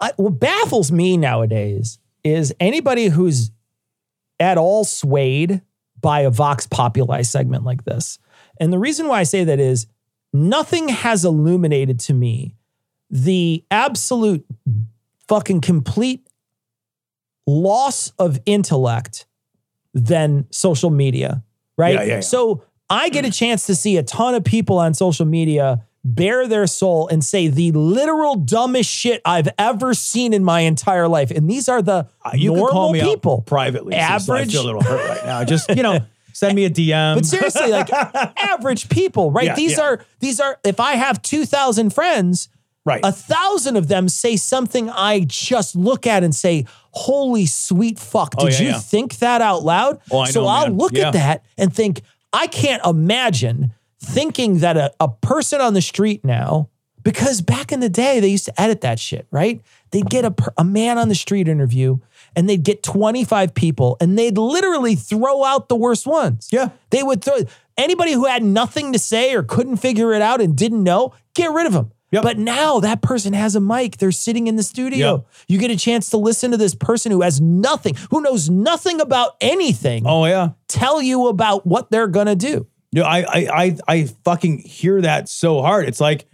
[0.00, 3.50] I what baffles me nowadays is anybody who's
[4.42, 5.62] at all swayed
[6.00, 8.18] by a Vox Populi segment like this.
[8.60, 9.86] And the reason why I say that is
[10.32, 12.56] nothing has illuminated to me
[13.08, 14.44] the absolute
[15.28, 16.26] fucking complete
[17.46, 19.26] loss of intellect
[19.94, 21.44] than social media,
[21.76, 21.94] right?
[21.94, 22.20] Yeah, yeah, yeah.
[22.20, 26.48] So I get a chance to see a ton of people on social media bare
[26.48, 31.30] their soul and say the literal dumbest shit I've ever seen in my entire life.
[31.30, 33.42] And these are the Uh, you normal call me people.
[33.42, 33.92] privately.
[33.92, 35.44] since I Average- feel a little hurt right now.
[35.44, 36.00] Just you know,
[36.32, 37.14] send me a DM.
[37.16, 37.90] But seriously, like
[38.38, 39.46] average people, right?
[39.46, 39.82] Yeah, these yeah.
[39.84, 42.48] are these are if I have 2000 friends,
[42.84, 43.00] right.
[43.04, 48.34] a thousand of them say something I just look at and say, "Holy sweet fuck,
[48.38, 50.78] Oh, did yeah, you think that out loud?" Oh, I so I'll man.
[50.78, 53.72] look at that and think, I can't imagine
[54.02, 56.68] thinking that a, a person on the street now,
[57.02, 59.62] because back in the day they used to edit that shit, right?
[59.90, 61.98] They'd get a, a man on the street interview
[62.36, 66.48] and they'd get 25 people and they'd literally throw out the worst ones.
[66.52, 66.70] Yeah.
[66.90, 67.38] They would throw
[67.76, 71.50] anybody who had nothing to say or couldn't figure it out and didn't know, get
[71.52, 71.92] rid of them.
[72.12, 72.22] Yep.
[72.22, 73.96] But now that person has a mic.
[73.96, 75.14] They're sitting in the studio.
[75.14, 75.26] Yep.
[75.48, 79.00] You get a chance to listen to this person who has nothing, who knows nothing
[79.00, 80.50] about anything, oh yeah.
[80.68, 82.66] tell you about what they're going to do.
[82.92, 85.88] You know, I, I I I fucking hear that so hard.
[85.88, 86.26] It's like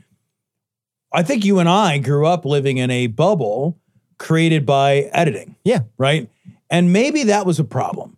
[1.12, 3.78] I think you and I grew up living in a bubble
[4.18, 5.80] created by editing, Yeah.
[5.96, 6.28] right?
[6.68, 8.16] And maybe that was a problem.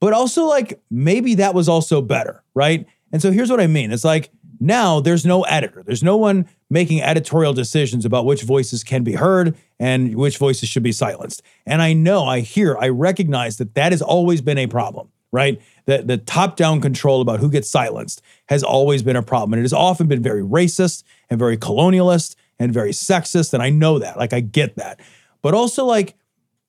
[0.00, 2.86] But also like maybe that was also better, right?
[3.12, 3.92] And so here's what I mean.
[3.92, 5.82] It's like now there's no editor.
[5.84, 10.68] There's no one making editorial decisions about which voices can be heard and which voices
[10.70, 11.42] should be silenced.
[11.66, 15.60] And I know, I hear, I recognize that that has always been a problem, right?
[15.86, 19.54] That the top-down control about who gets silenced has always been a problem.
[19.54, 23.52] And it has often been very racist and very colonialist and very sexist.
[23.52, 24.16] And I know that.
[24.16, 25.00] Like I get that.
[25.40, 26.14] But also like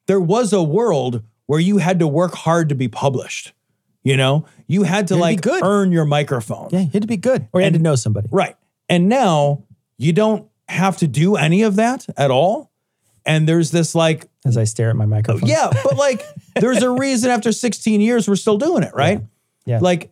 [0.08, 3.54] there was a world where you had to work hard to be published.
[4.02, 6.70] You know, you had to You had like earn your microphone.
[6.72, 8.28] Yeah, you had to be good or you had to know somebody.
[8.32, 8.56] Right.
[8.90, 9.64] And now
[9.98, 12.72] you don't have to do any of that at all.
[13.26, 15.50] And there's this like, As I stare at my microphone.
[15.50, 16.26] Oh, yeah, but like
[16.56, 19.22] there's a reason after 16 years we're still doing it, right?
[19.66, 19.80] Yeah.
[19.82, 20.12] Like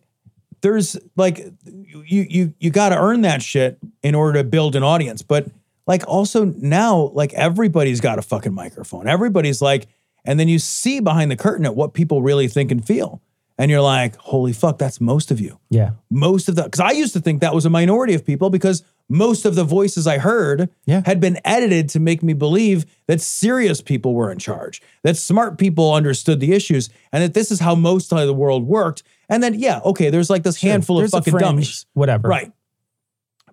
[0.61, 4.83] there's like you you you got to earn that shit in order to build an
[4.83, 5.21] audience.
[5.21, 5.47] But
[5.85, 9.07] like also now like everybody's got a fucking microphone.
[9.07, 9.87] Everybody's like
[10.25, 13.21] And then you see behind the curtain at what people really think and feel.
[13.57, 15.59] And you're like, holy fuck, that's most of you.
[15.69, 15.91] Yeah.
[16.09, 18.83] Most of the, because I used to think that was a minority of people because
[19.11, 21.01] most of the voices I heard Yeah.
[21.05, 25.57] had been edited to make me believe that serious people were in charge, that smart
[25.57, 29.03] people understood the issues, and that this is how most of the world worked.
[29.29, 31.85] And then, yeah, okay, there's like this handful There's of fucking fringe, dummies.
[31.93, 32.27] Whatever.
[32.27, 32.51] Right.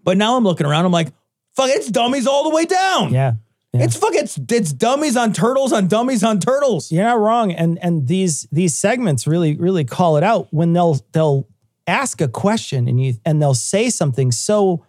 [0.04, 1.12] But now I'm looking around, I'm like,
[1.54, 3.12] fuck, it's dummies all the way down.
[3.12, 3.34] Yeah.
[3.74, 3.84] Yeah.
[3.84, 6.90] It's fucking it's, it's dummies on turtles on dummies on turtles.
[6.90, 7.52] You're not wrong.
[7.52, 11.46] And and these these segments really really call it out when they'll they'll
[11.86, 14.86] ask a question and you and they'll say something so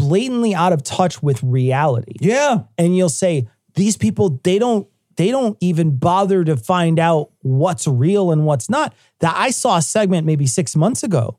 [0.00, 2.14] blatantly out of touch with reality.
[2.20, 2.62] Yeah.
[2.78, 7.86] And you'll say these people they don't they don't even bother to find out what's
[7.86, 8.94] real and what's not.
[9.18, 11.36] That I saw a segment maybe 6 months ago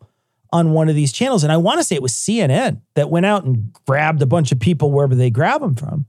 [0.53, 3.26] on one of these channels and I want to say it was CNN that went
[3.26, 6.05] out and grabbed a bunch of people wherever they grab them from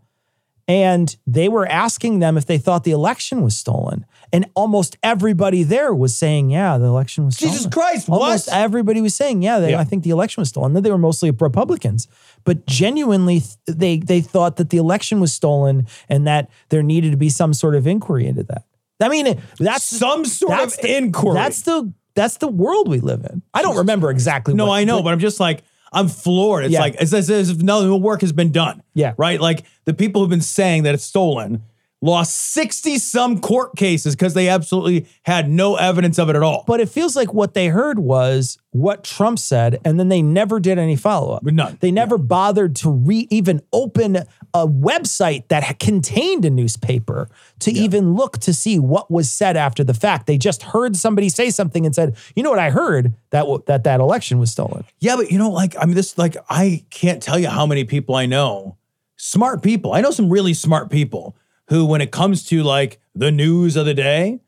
[0.72, 4.06] and they were asking them if they thought the election was stolen.
[4.32, 7.52] And almost everybody there was saying, yeah, the election was stolen.
[7.52, 8.56] Jesus Christ, Almost what?
[8.56, 9.80] everybody was saying, yeah, they, Yeah.
[9.80, 10.72] I think the election was stolen.
[10.72, 12.08] Then they were mostly Republicans.
[12.44, 17.18] But genuinely, they, they thought that the election was stolen and that there needed to
[17.18, 18.64] be some sort of inquiry into that.
[19.00, 21.34] I mean, that's Some sort that's of the- inquiry.
[21.34, 23.42] That's the that's the world we live in.
[23.54, 24.54] I don't remember exactly.
[24.54, 25.62] No, what- I know, but I'm just like,
[25.92, 26.64] I'm floored.
[26.64, 26.80] It's Yeah.
[26.80, 28.82] like it's as if no work has been done.
[28.94, 29.14] Yeah.
[29.16, 29.40] Right?
[29.40, 31.62] Like the people who've been saying that it's stolen
[32.02, 36.64] lost 60 some court cases because they absolutely had no evidence of it at all.
[36.66, 40.58] But it feels like what they heard was what Trump said, and then they never
[40.58, 41.44] did any follow up.
[41.44, 41.78] None.
[41.80, 44.16] They never bothered to re even open
[44.54, 47.28] a website that contained a newspaper
[47.60, 50.26] to even look to see what was said after the fact.
[50.26, 53.62] They just heard somebody say something and said, "You know what I heard that w-
[53.66, 56.84] that that election was stolen." Yeah, but you know, like, I mean, this, like, I
[56.90, 58.76] can't tell you how many people I know,
[59.16, 59.92] smart people.
[59.92, 61.36] I know some really smart people
[61.68, 64.40] who, when it comes to like the news of the day,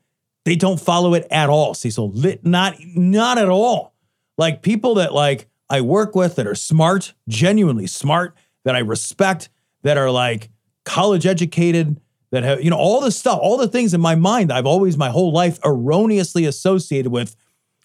[0.43, 1.73] they don't follow it at all.
[1.73, 2.13] Cecil,
[2.43, 3.95] not, not at all.
[4.37, 9.49] Like people that like I work with that are smart, genuinely smart, that I respect,
[9.83, 10.49] that are like
[10.83, 11.99] college educated,
[12.31, 14.97] that have, you know, all the stuff, all the things in my mind I've always
[14.97, 17.35] my whole life erroneously associated with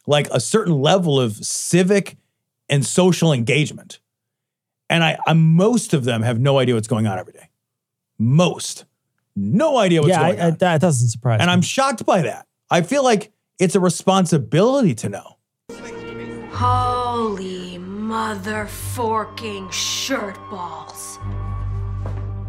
[0.07, 2.17] like a certain level of civic
[2.69, 4.01] and social engagement.
[4.89, 7.49] And I, I most of them have no idea what's going on every day.
[8.19, 8.85] Most.
[9.37, 10.57] No idea what's yeah, going I, I, on.
[10.57, 11.43] that doesn't surprise me.
[11.43, 11.53] and me.
[11.53, 12.47] I'm shocked by that.
[12.71, 15.37] I feel like it's a responsibility to know.
[16.53, 21.19] Holy mother forking shirt balls.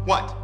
[0.04, 0.34] What?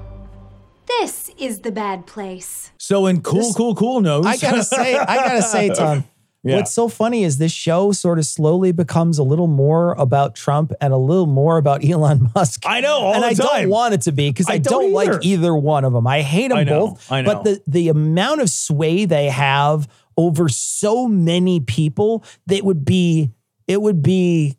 [0.87, 2.71] This is the bad place.
[2.79, 4.25] So in cool, This- cool, cool knows.
[4.25, 6.05] I gotta say, I gotta say, Tom.
[6.45, 6.57] Yeah.
[6.57, 10.73] What's so funny is this show sort of slowly becomes a little more about Trump
[10.81, 12.63] and a little more about Elon Musk.
[12.65, 13.47] I know, and I time.
[13.47, 15.21] don't want it to be because I, I don't, don't like either.
[15.23, 16.07] either one of them.
[16.07, 17.11] I hate them I know, both.
[17.13, 17.35] I know.
[17.35, 23.31] But the the amount of sway they have over so many people, that would be
[23.67, 24.57] it would be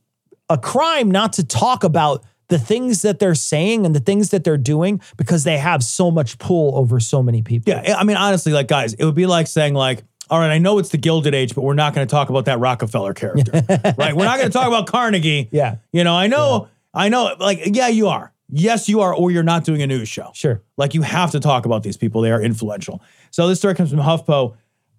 [0.49, 4.43] a crime not to talk about the things that they're saying and the things that
[4.43, 7.71] they're doing because they have so much pull over so many people.
[7.71, 10.57] Yeah, I mean, honestly, like guys, it would be like saying like, all right, I
[10.57, 13.51] know it's the Gilded Age, but we're not going to talk about that Rockefeller character,
[13.97, 14.15] right?
[14.15, 15.49] We're not going to talk about Carnegie.
[15.51, 15.77] Yeah.
[15.91, 18.33] You know, I know, I know, like, yeah, you are.
[18.51, 20.31] Yes, you are, or you're not doing a news show.
[20.33, 20.61] Sure.
[20.77, 22.21] Like, you have to talk about these people.
[22.21, 23.01] They are influential.
[23.31, 24.55] So this story comes from HuffPo.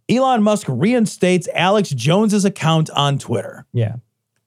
[0.08, 3.66] Elon Musk reinstates Alex Jones's account on Twitter.
[3.72, 3.96] Yeah.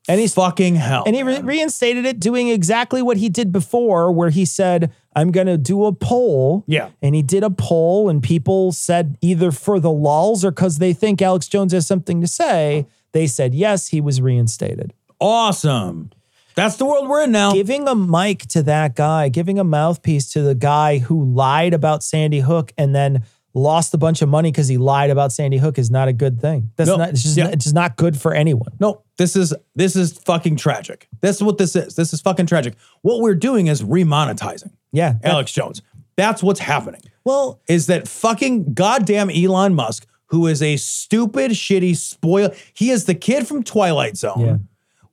[0.08, 1.04] And he's Fucking hell.
[1.06, 5.32] And he re- reinstated it, doing exactly what he did before, where he said, I'm
[5.32, 6.64] going to do a poll.
[6.68, 6.90] Yeah.
[7.02, 10.92] And he did a poll, and people said either for the lulls or because they
[10.92, 14.94] think Alex Jones has something to say, they said yes, he was reinstated.
[15.22, 16.10] awesome.
[16.56, 17.52] That's the world we're in now.
[17.52, 22.04] Giving a mic to that guy, giving a mouthpiece to the guy who lied about
[22.04, 23.24] Sandy Hook and then
[23.54, 26.42] lost a bunch of money because he lied about Sandy Hook is not a good
[26.42, 26.72] thing.
[26.76, 26.96] That's No.
[26.98, 27.44] not, it's just, Yeah.
[27.46, 28.72] not, it's just not good for anyone.
[28.80, 31.08] No, this is this is fucking tragic.
[31.22, 31.96] This is what this is.
[31.96, 32.74] This is fucking tragic.
[33.04, 35.16] What we're doing is remonetizing Yeah.
[35.24, 35.82] Alex Jones.
[36.16, 37.02] That's what's happening.
[37.26, 42.50] Well, Is that fucking goddamn Elon Musk, who is a stupid, shitty, spoil.
[42.74, 44.40] He is the kid from Twilight Zone.
[44.40, 44.58] Yeah.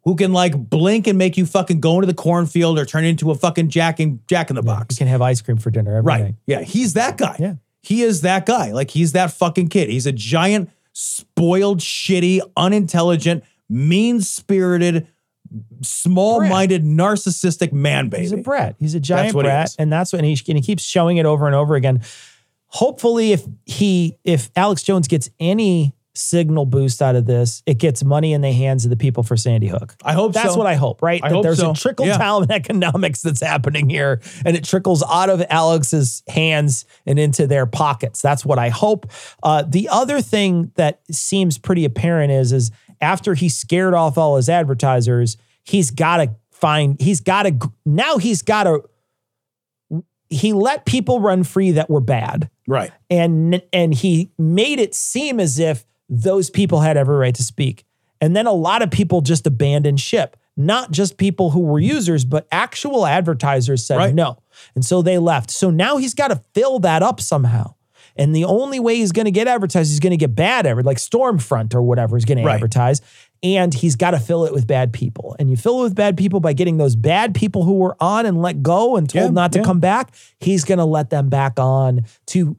[0.05, 3.31] Who can like blink and make you fucking go into the cornfield or turn into
[3.31, 4.97] a fucking jack in Jack in the you box.
[4.97, 6.35] can have ice cream for dinner every Right.
[6.47, 6.63] Yeah.
[6.63, 7.37] He's that guy.
[7.39, 7.55] Yeah.
[7.83, 8.73] He is that guy.
[8.73, 9.89] Like he's that fucking kid.
[9.89, 15.09] He's a giant, spoiled, shitty, unintelligent, mean spirited,
[15.83, 18.23] small minded, narcissistic man baby.
[18.23, 18.77] He's a brat.
[18.79, 21.47] He's a giant brat, and that's what and he, and he keeps showing it over
[21.47, 22.03] and over again.
[22.67, 27.63] Hopefully, if he if Alex Jones gets any signal boost out of this.
[27.67, 29.95] It gets money in the hands of the people for Sandy Hook.
[30.05, 30.59] I hope That's so.
[30.59, 31.21] what I hope, right?
[31.23, 31.71] I that hope there's so.
[31.71, 32.19] a trickle Yeah.
[32.19, 37.65] down economics that's happening here and it trickles out of Alex's hands and into their
[37.67, 38.21] pockets.
[38.21, 39.11] That's what I hope.
[39.43, 44.37] Uh, the other thing that seems pretty apparent is is after he scared off all
[44.37, 47.57] his advertisers, he's got to find he's got to
[47.87, 48.83] now he's got to
[50.29, 52.93] he let people run free that were bad Right.
[53.09, 57.85] and and he made it seem as if those people had every right to speak.
[58.21, 60.37] And then a lot of people just abandoned ship.
[60.57, 64.15] Not just people who were users but actual advertisers said Right.
[64.15, 64.43] no.
[64.75, 65.51] And so they left.
[65.51, 67.75] So now he's got to fill that up somehow.
[68.17, 70.99] And the only way he's going to get advertised he's going to get bad like
[70.99, 73.01] stormfront or whatever is going to advertise.
[73.43, 75.35] And he's got to fill it with bad people.
[75.39, 78.27] And you fill it with bad people by getting those bad people who were on
[78.27, 79.65] and let go and told Yeah, not to yeah.
[79.65, 82.59] come back he's going to let them back on to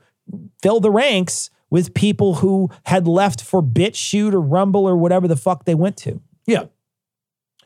[0.63, 5.35] fill the ranks with people who had left for BitChute or Rumble or whatever the
[5.35, 6.21] fuck they went to.
[6.45, 6.65] Yeah.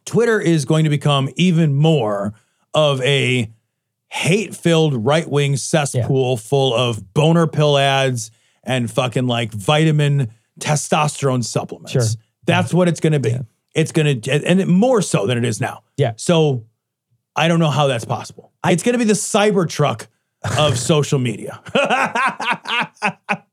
[0.06, 2.34] Twitter is going to become even more
[2.74, 3.52] of a
[4.08, 8.32] hate filled right wing cesspool full of boner pill ads
[8.64, 11.92] and fucking like vitamin testosterone supplements.
[11.92, 12.04] Sure.
[12.46, 13.36] That's what it's going to be.
[13.74, 15.84] It's going to, and it- more so than it is now.
[15.98, 16.14] Yeah.
[16.18, 16.66] So
[17.36, 18.54] I don't know how that's possible.
[18.66, 20.08] it's going to be the cyber truck
[20.58, 21.62] of social media.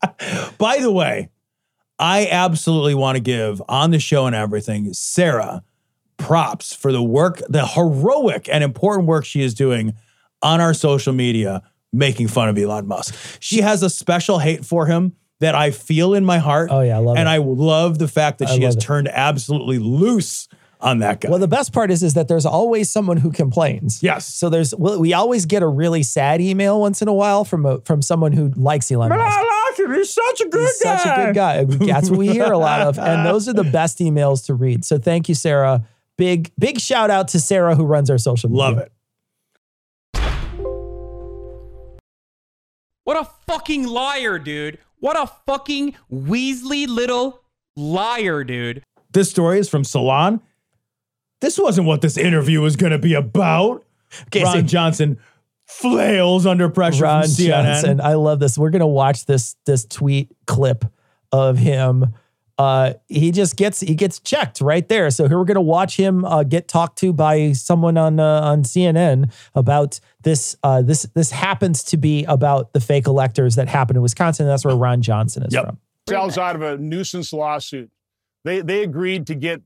[0.57, 1.29] By the way,
[1.99, 5.63] I absolutely want to give on the show and everything Sarah
[6.17, 9.93] props for the work, the heroic and important work she is doing
[10.41, 11.61] on our social media
[11.91, 13.15] making fun of Elon Musk.
[13.39, 16.69] She has a special hate for him that I feel in my heart.
[16.71, 17.31] Oh, yeah, I love and it.
[17.31, 18.81] I love the fact that I she has it.
[18.81, 20.47] turned absolutely loose
[20.79, 21.29] on that guy.
[21.29, 24.03] Well, the best part is is that there's always someone who complains.
[24.03, 24.25] Yes.
[24.25, 27.79] So there's we always get a really sad email once in a while from a,
[27.81, 29.39] from someone who likes Elon Musk.
[29.77, 31.63] He's such a good He's such a good guy.
[31.63, 34.85] That's what we hear a lot of, and those are the best emails to read.
[34.85, 35.85] So thank you, Sarah.
[36.17, 38.63] Big big shout out to Sarah who runs our social media.
[38.63, 38.91] Love it.
[43.03, 44.77] What a fucking liar, dude.
[44.99, 47.41] What a fucking Weasley little
[47.75, 48.83] liar, dude.
[49.11, 50.41] This story is from Salon.
[51.41, 53.83] This wasn't what this interview was going to be about.
[54.27, 55.19] Okay, Ron so- Johnson
[55.65, 57.47] flails under pressure Ron from CNN.
[57.47, 58.01] Johnson.
[58.01, 58.57] I love this.
[58.57, 60.85] We're gonna watch this this tweet clip
[61.31, 62.13] of him.
[62.57, 65.09] Uh, he just gets he gets checked right there.
[65.09, 68.63] So here we're gonna watch him uh, get talked to by someone on uh, on
[68.63, 70.55] CNN about this.
[70.63, 74.45] Uh, this this happens to be about the fake electors that happened in Wisconsin.
[74.45, 75.79] That's where Ron Johnson is from.
[76.07, 77.89] sells out of a nuisance lawsuit.
[78.43, 79.63] They they agreed to get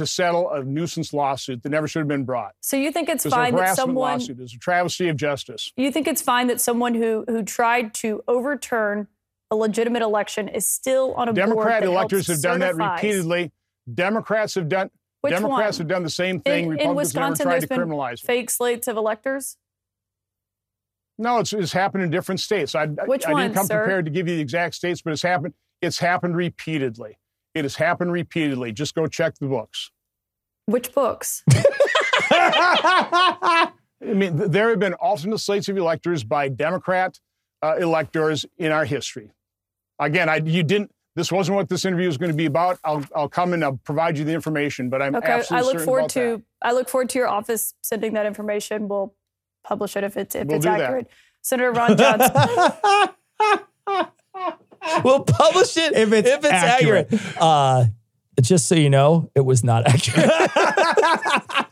[0.00, 2.54] to settle a nuisance lawsuit that never should have been brought.
[2.60, 4.38] So you think it's It fine that someone lawsuit.
[4.38, 5.72] It was a travesty of justice.
[5.76, 9.06] you think it's fine that someone who who tried to overturn
[9.50, 13.52] a legitimate election is still on a board Democrat electors have done that repeatedly.
[13.92, 14.90] Democrats have done.
[15.22, 15.84] Which Democrats one?
[15.86, 16.64] have done the same thing.
[16.66, 18.20] In, in Republicans never Wisconsin, tried there's to been criminalize.
[18.20, 19.56] fake slates of electors.
[21.18, 22.74] No, it's, it's happened in different states.
[22.74, 23.82] I, I- Which I ones, didn't come sir?
[23.82, 25.52] prepared to give you the exact states, but it's happened.
[25.82, 27.18] It's happened repeatedly.
[27.54, 28.72] It has happened repeatedly.
[28.72, 29.90] Just go check the books.
[30.66, 31.42] Which books?
[32.30, 33.72] I
[34.02, 37.18] mean, there have been alternate slates of electors by Democrat
[37.62, 39.30] uh, electors in our history.
[39.98, 40.90] Again, I, you didn't.
[41.16, 42.78] This wasn't what this interview was going to be about.
[42.84, 45.84] I'll, I'll come and I'll provide you the information, but I'm Okay, absolutely I look
[45.84, 46.68] forward about to that.
[46.68, 48.88] I look forward to your office sending that information.
[48.88, 49.14] We'll
[49.64, 50.80] publish it if it's if We'll it's do that.
[50.80, 51.10] accurate.
[51.42, 52.32] Senator Ron Johnson.
[55.04, 57.08] we'll publish it if it's, if it's accurate.
[57.38, 57.86] Uh,
[58.40, 60.30] just so you know, it was not accurate.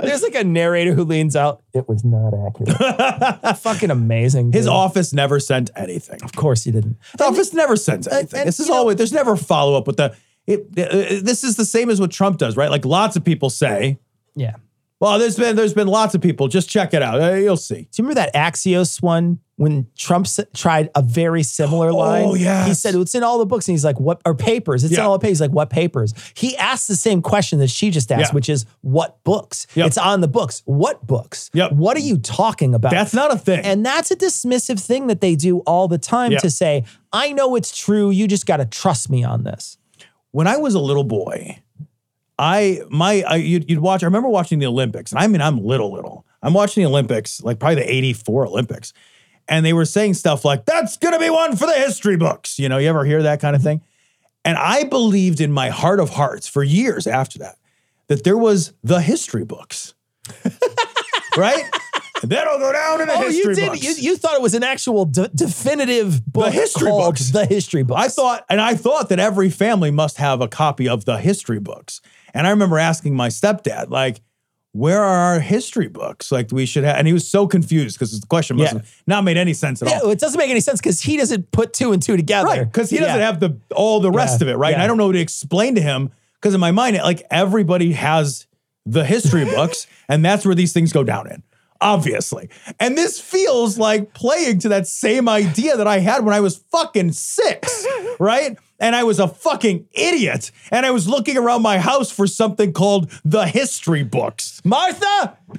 [0.00, 1.62] There's like a narrator who leans out.
[1.72, 3.58] It was not accurate.
[3.58, 4.52] Fucking amazing.
[4.52, 6.22] His office never sent anything.
[6.22, 6.96] Of course he didn't.
[7.18, 8.40] The office never sends anything.
[8.40, 10.16] and, this is always there's never follow up with the.
[10.46, 12.70] It, uh, this is the same as what Trump does, right?
[12.70, 13.98] Like lots of people say,
[14.34, 14.56] Yeah.
[15.02, 16.46] Well, there's been there's been lots of people.
[16.48, 17.20] Just check it out.
[17.20, 17.74] Uh, you'll see.
[17.74, 22.24] Do you remember that Axios one when Trump s- tried a very similar line?
[22.24, 22.64] Oh, yeah.
[22.66, 24.84] He said it's in all the books, and he's like, "What or papers?
[24.84, 25.06] It's in Yeah.
[25.06, 28.12] all the papers." He's like, "What papers?" He asked the same question that she just
[28.12, 28.34] asked, Yeah.
[28.34, 29.86] which is, "What books?" Yep.
[29.88, 30.62] It's on the books.
[30.66, 31.50] What books?
[31.52, 31.72] Yep.
[31.72, 32.92] What are you talking about?
[32.92, 33.60] That's not a thing.
[33.64, 36.38] And that's a dismissive thing that they do all the time Yeah.
[36.38, 38.10] to say, "I know it's true.
[38.10, 39.78] You just got to trust me on this."
[40.34, 41.58] when I was a little boy,
[42.42, 44.02] I my I, you'd, you'd watch.
[44.02, 46.26] I remember watching the Olympics, and I mean, I'm little, little.
[46.42, 48.92] I'm watching the Olympics, like probably the '84 Olympics,
[49.46, 52.68] and they were saying stuff like, "That's gonna be one for the history books." You
[52.68, 53.80] know, you ever hear that kind of thing?
[54.44, 57.58] And I believed in my heart of hearts for years after that
[58.08, 59.94] that there was the history books,
[61.36, 61.64] right?
[62.24, 63.70] That'll go down in the oh, history you did.
[63.70, 63.82] books.
[63.82, 67.30] You, you thought it was an actual de- definitive book the history books.
[67.30, 68.00] The History Books.
[68.00, 71.58] I thought, and I thought that every family must have a copy of the history
[71.60, 72.00] books.
[72.34, 74.20] And I remember asking my stepdad, like,
[74.72, 76.32] where are our history books?
[76.32, 76.96] Like, we should have.
[76.96, 78.78] And he was so confused because the question must Yeah.
[78.78, 80.10] have not made any sense at Yeah, all.
[80.10, 82.46] it doesn't make any sense because he doesn't put two and two together.
[82.48, 83.26] Right, because he doesn't Yeah.
[83.26, 84.72] have the all the rest of it, right?
[84.72, 84.82] And.
[84.82, 86.10] I don't know what to explain to him
[86.40, 88.46] because in my mind, like everybody has
[88.86, 91.42] the history books, and that's where these things go down in.
[91.82, 92.48] Obviously.
[92.78, 96.56] And this feels like playing to that same idea that I had when I was
[96.70, 97.84] fucking six,
[98.20, 98.56] right?
[98.82, 100.50] And I was a fucking idiot.
[100.70, 104.60] And I was looking around my house for something called the history books.
[104.64, 105.38] Martha,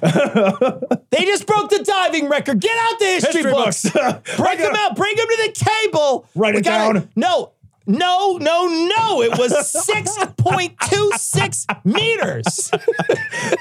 [1.10, 2.60] they just broke the diving record.
[2.60, 3.90] Get out the history, History books.
[3.90, 4.36] books.
[4.36, 4.94] Break them out.
[4.94, 6.26] Bring them to the table.
[6.34, 7.08] Write We it gotta- down.
[7.16, 7.52] No,
[7.86, 8.66] no, no,
[8.96, 9.22] no.
[9.22, 12.70] It was 6.26 meters.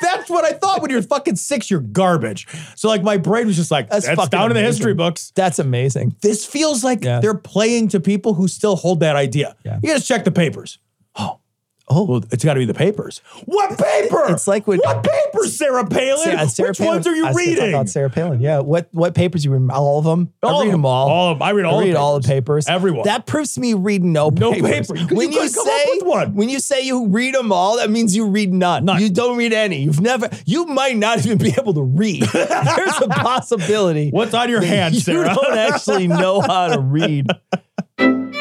[0.01, 2.47] That's what I thought when you're fucking six, you're garbage.
[2.75, 5.31] So like my brain was just like, that's, fucking down in the history books.
[5.35, 6.15] That's amazing.
[6.21, 7.19] This feels like Yeah.
[7.19, 9.55] they're playing to people who still hold that idea.
[9.63, 9.79] Yeah.
[9.81, 10.79] You gotta check the papers.
[11.89, 12.03] Oh.
[12.05, 13.19] Well, it's got to be the papers.
[13.45, 14.25] What paper?
[14.29, 16.17] It's like when- what papers, Sarah Palin?
[16.23, 17.73] Sarah- uh, Sarah Which Palin- ones are you I was gonna talk reading?
[17.73, 18.39] About Sarah Palin.
[18.41, 18.59] Yeah.
[18.59, 19.69] What what papers you read?
[19.69, 20.31] All of them.
[20.41, 20.85] All I read them them.
[20.85, 21.09] all.
[21.09, 21.41] All of 'em.
[21.43, 22.69] I read all I the read all the papers.
[22.69, 23.03] Everyone.
[23.05, 24.87] That proves to me you read no, No papers.
[24.91, 24.95] paper.
[24.97, 26.35] You when you you, say up with one.
[26.35, 28.85] when you say you read them all, that means you read none.
[28.85, 29.01] None.
[29.01, 29.81] You don't read any.
[29.83, 30.29] You've never.
[30.45, 32.23] You might not even be able to read.
[32.33, 34.09] There's a possibility.
[34.09, 35.29] What's on your that Sarah?
[35.29, 37.27] you don't actually know how to read.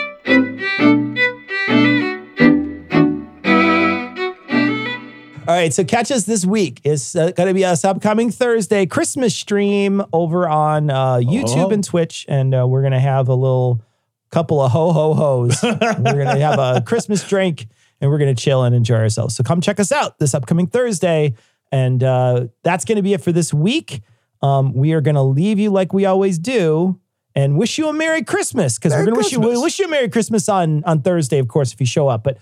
[5.49, 6.81] All right, so catch us this week.
[6.85, 11.71] It's uh, going to be us upcoming Thursday Christmas stream over on uh, YouTube Oh.
[11.71, 13.83] and Twitch, and uh, we're going to have a little
[14.31, 15.61] couple of ho ho hos.
[15.65, 15.75] we're
[16.25, 17.67] going to have a Christmas drink,
[18.01, 19.35] and we're going to chill and enjoy ourselves.
[19.35, 21.35] So come check us out this upcoming Thursday,
[21.73, 24.01] and uh, that's going to be it for this week.
[24.43, 27.01] Um, we are going to leave you like we always do.
[27.35, 29.89] And wish you a Merry Christmas because we're gonna wish you we wish you a
[29.89, 32.23] Merry Christmas on on Thursday, of course, if you show up.
[32.23, 32.37] But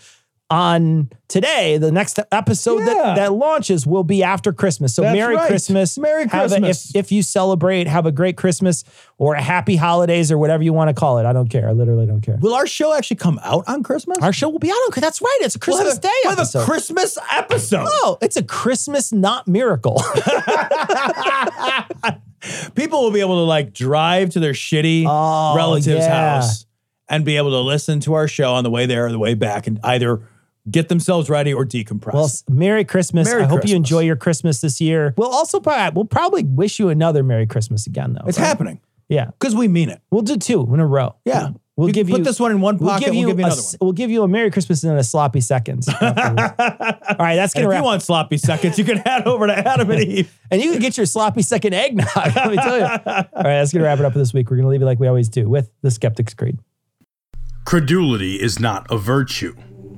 [0.51, 2.85] on today, the next episode Yeah.
[2.87, 4.95] that, that launches will be after Christmas.
[4.95, 5.47] So That's Merry right.
[5.47, 5.97] Christmas.
[5.97, 6.91] Merry Have a- Christmas.
[6.91, 8.83] if, if you celebrate, have a great Christmas
[9.17, 11.25] or a happy holidays or whatever you want to call it.
[11.27, 11.69] I don't care.
[11.69, 12.37] I literally don't care.
[12.41, 14.19] Will our show actually come out on Christmas?
[14.21, 14.77] Our show will be out.
[14.89, 15.39] Okay, that's right.
[15.43, 16.65] It's a We'll Christmas a- Day we'll have a episode.
[16.65, 17.87] Christmas episode.
[17.89, 20.03] oh, it's a Christmas not miracle.
[22.75, 26.35] People will be able to like drive to their shitty Oh, relative's yeah.
[26.37, 26.65] house
[27.09, 29.35] and be able to listen to our show on the way there or the way
[29.35, 30.23] back and either
[30.71, 32.13] get themselves ready or decompress.
[32.15, 33.29] Well, Merry Christmas.
[33.29, 33.71] Merry I hope Christmas.
[33.71, 35.15] you enjoy your Christmas this year.
[35.17, 38.27] We'll also probably, we'll probably wish you another Merry Christmas again, though.
[38.29, 38.47] it's right?
[38.47, 39.27] happening Yeah.
[39.39, 40.01] because we mean it.
[40.11, 41.17] We'll do two in a row.
[41.25, 41.51] Yeah.
[41.77, 43.29] We'll You give put you put this one in one We'll pocket, give you, we'll
[43.37, 43.87] give you a another s- one.
[43.87, 45.89] We'll give you a Merry Christmas and then a sloppy seconds.
[46.01, 47.79] All right, that's gonna if wrap.
[47.81, 50.39] you want sloppy seconds, you can head over to Adam and Eve.
[50.51, 52.07] and you can get your sloppy second eggnog.
[52.15, 52.85] Let me tell you.
[52.85, 53.25] All right,
[53.57, 54.51] that's gonna wrap it up for this week.
[54.51, 56.59] We're gonna leave it like we always do with the Skeptic's Creed.
[57.65, 59.55] Credulity is not a virtue.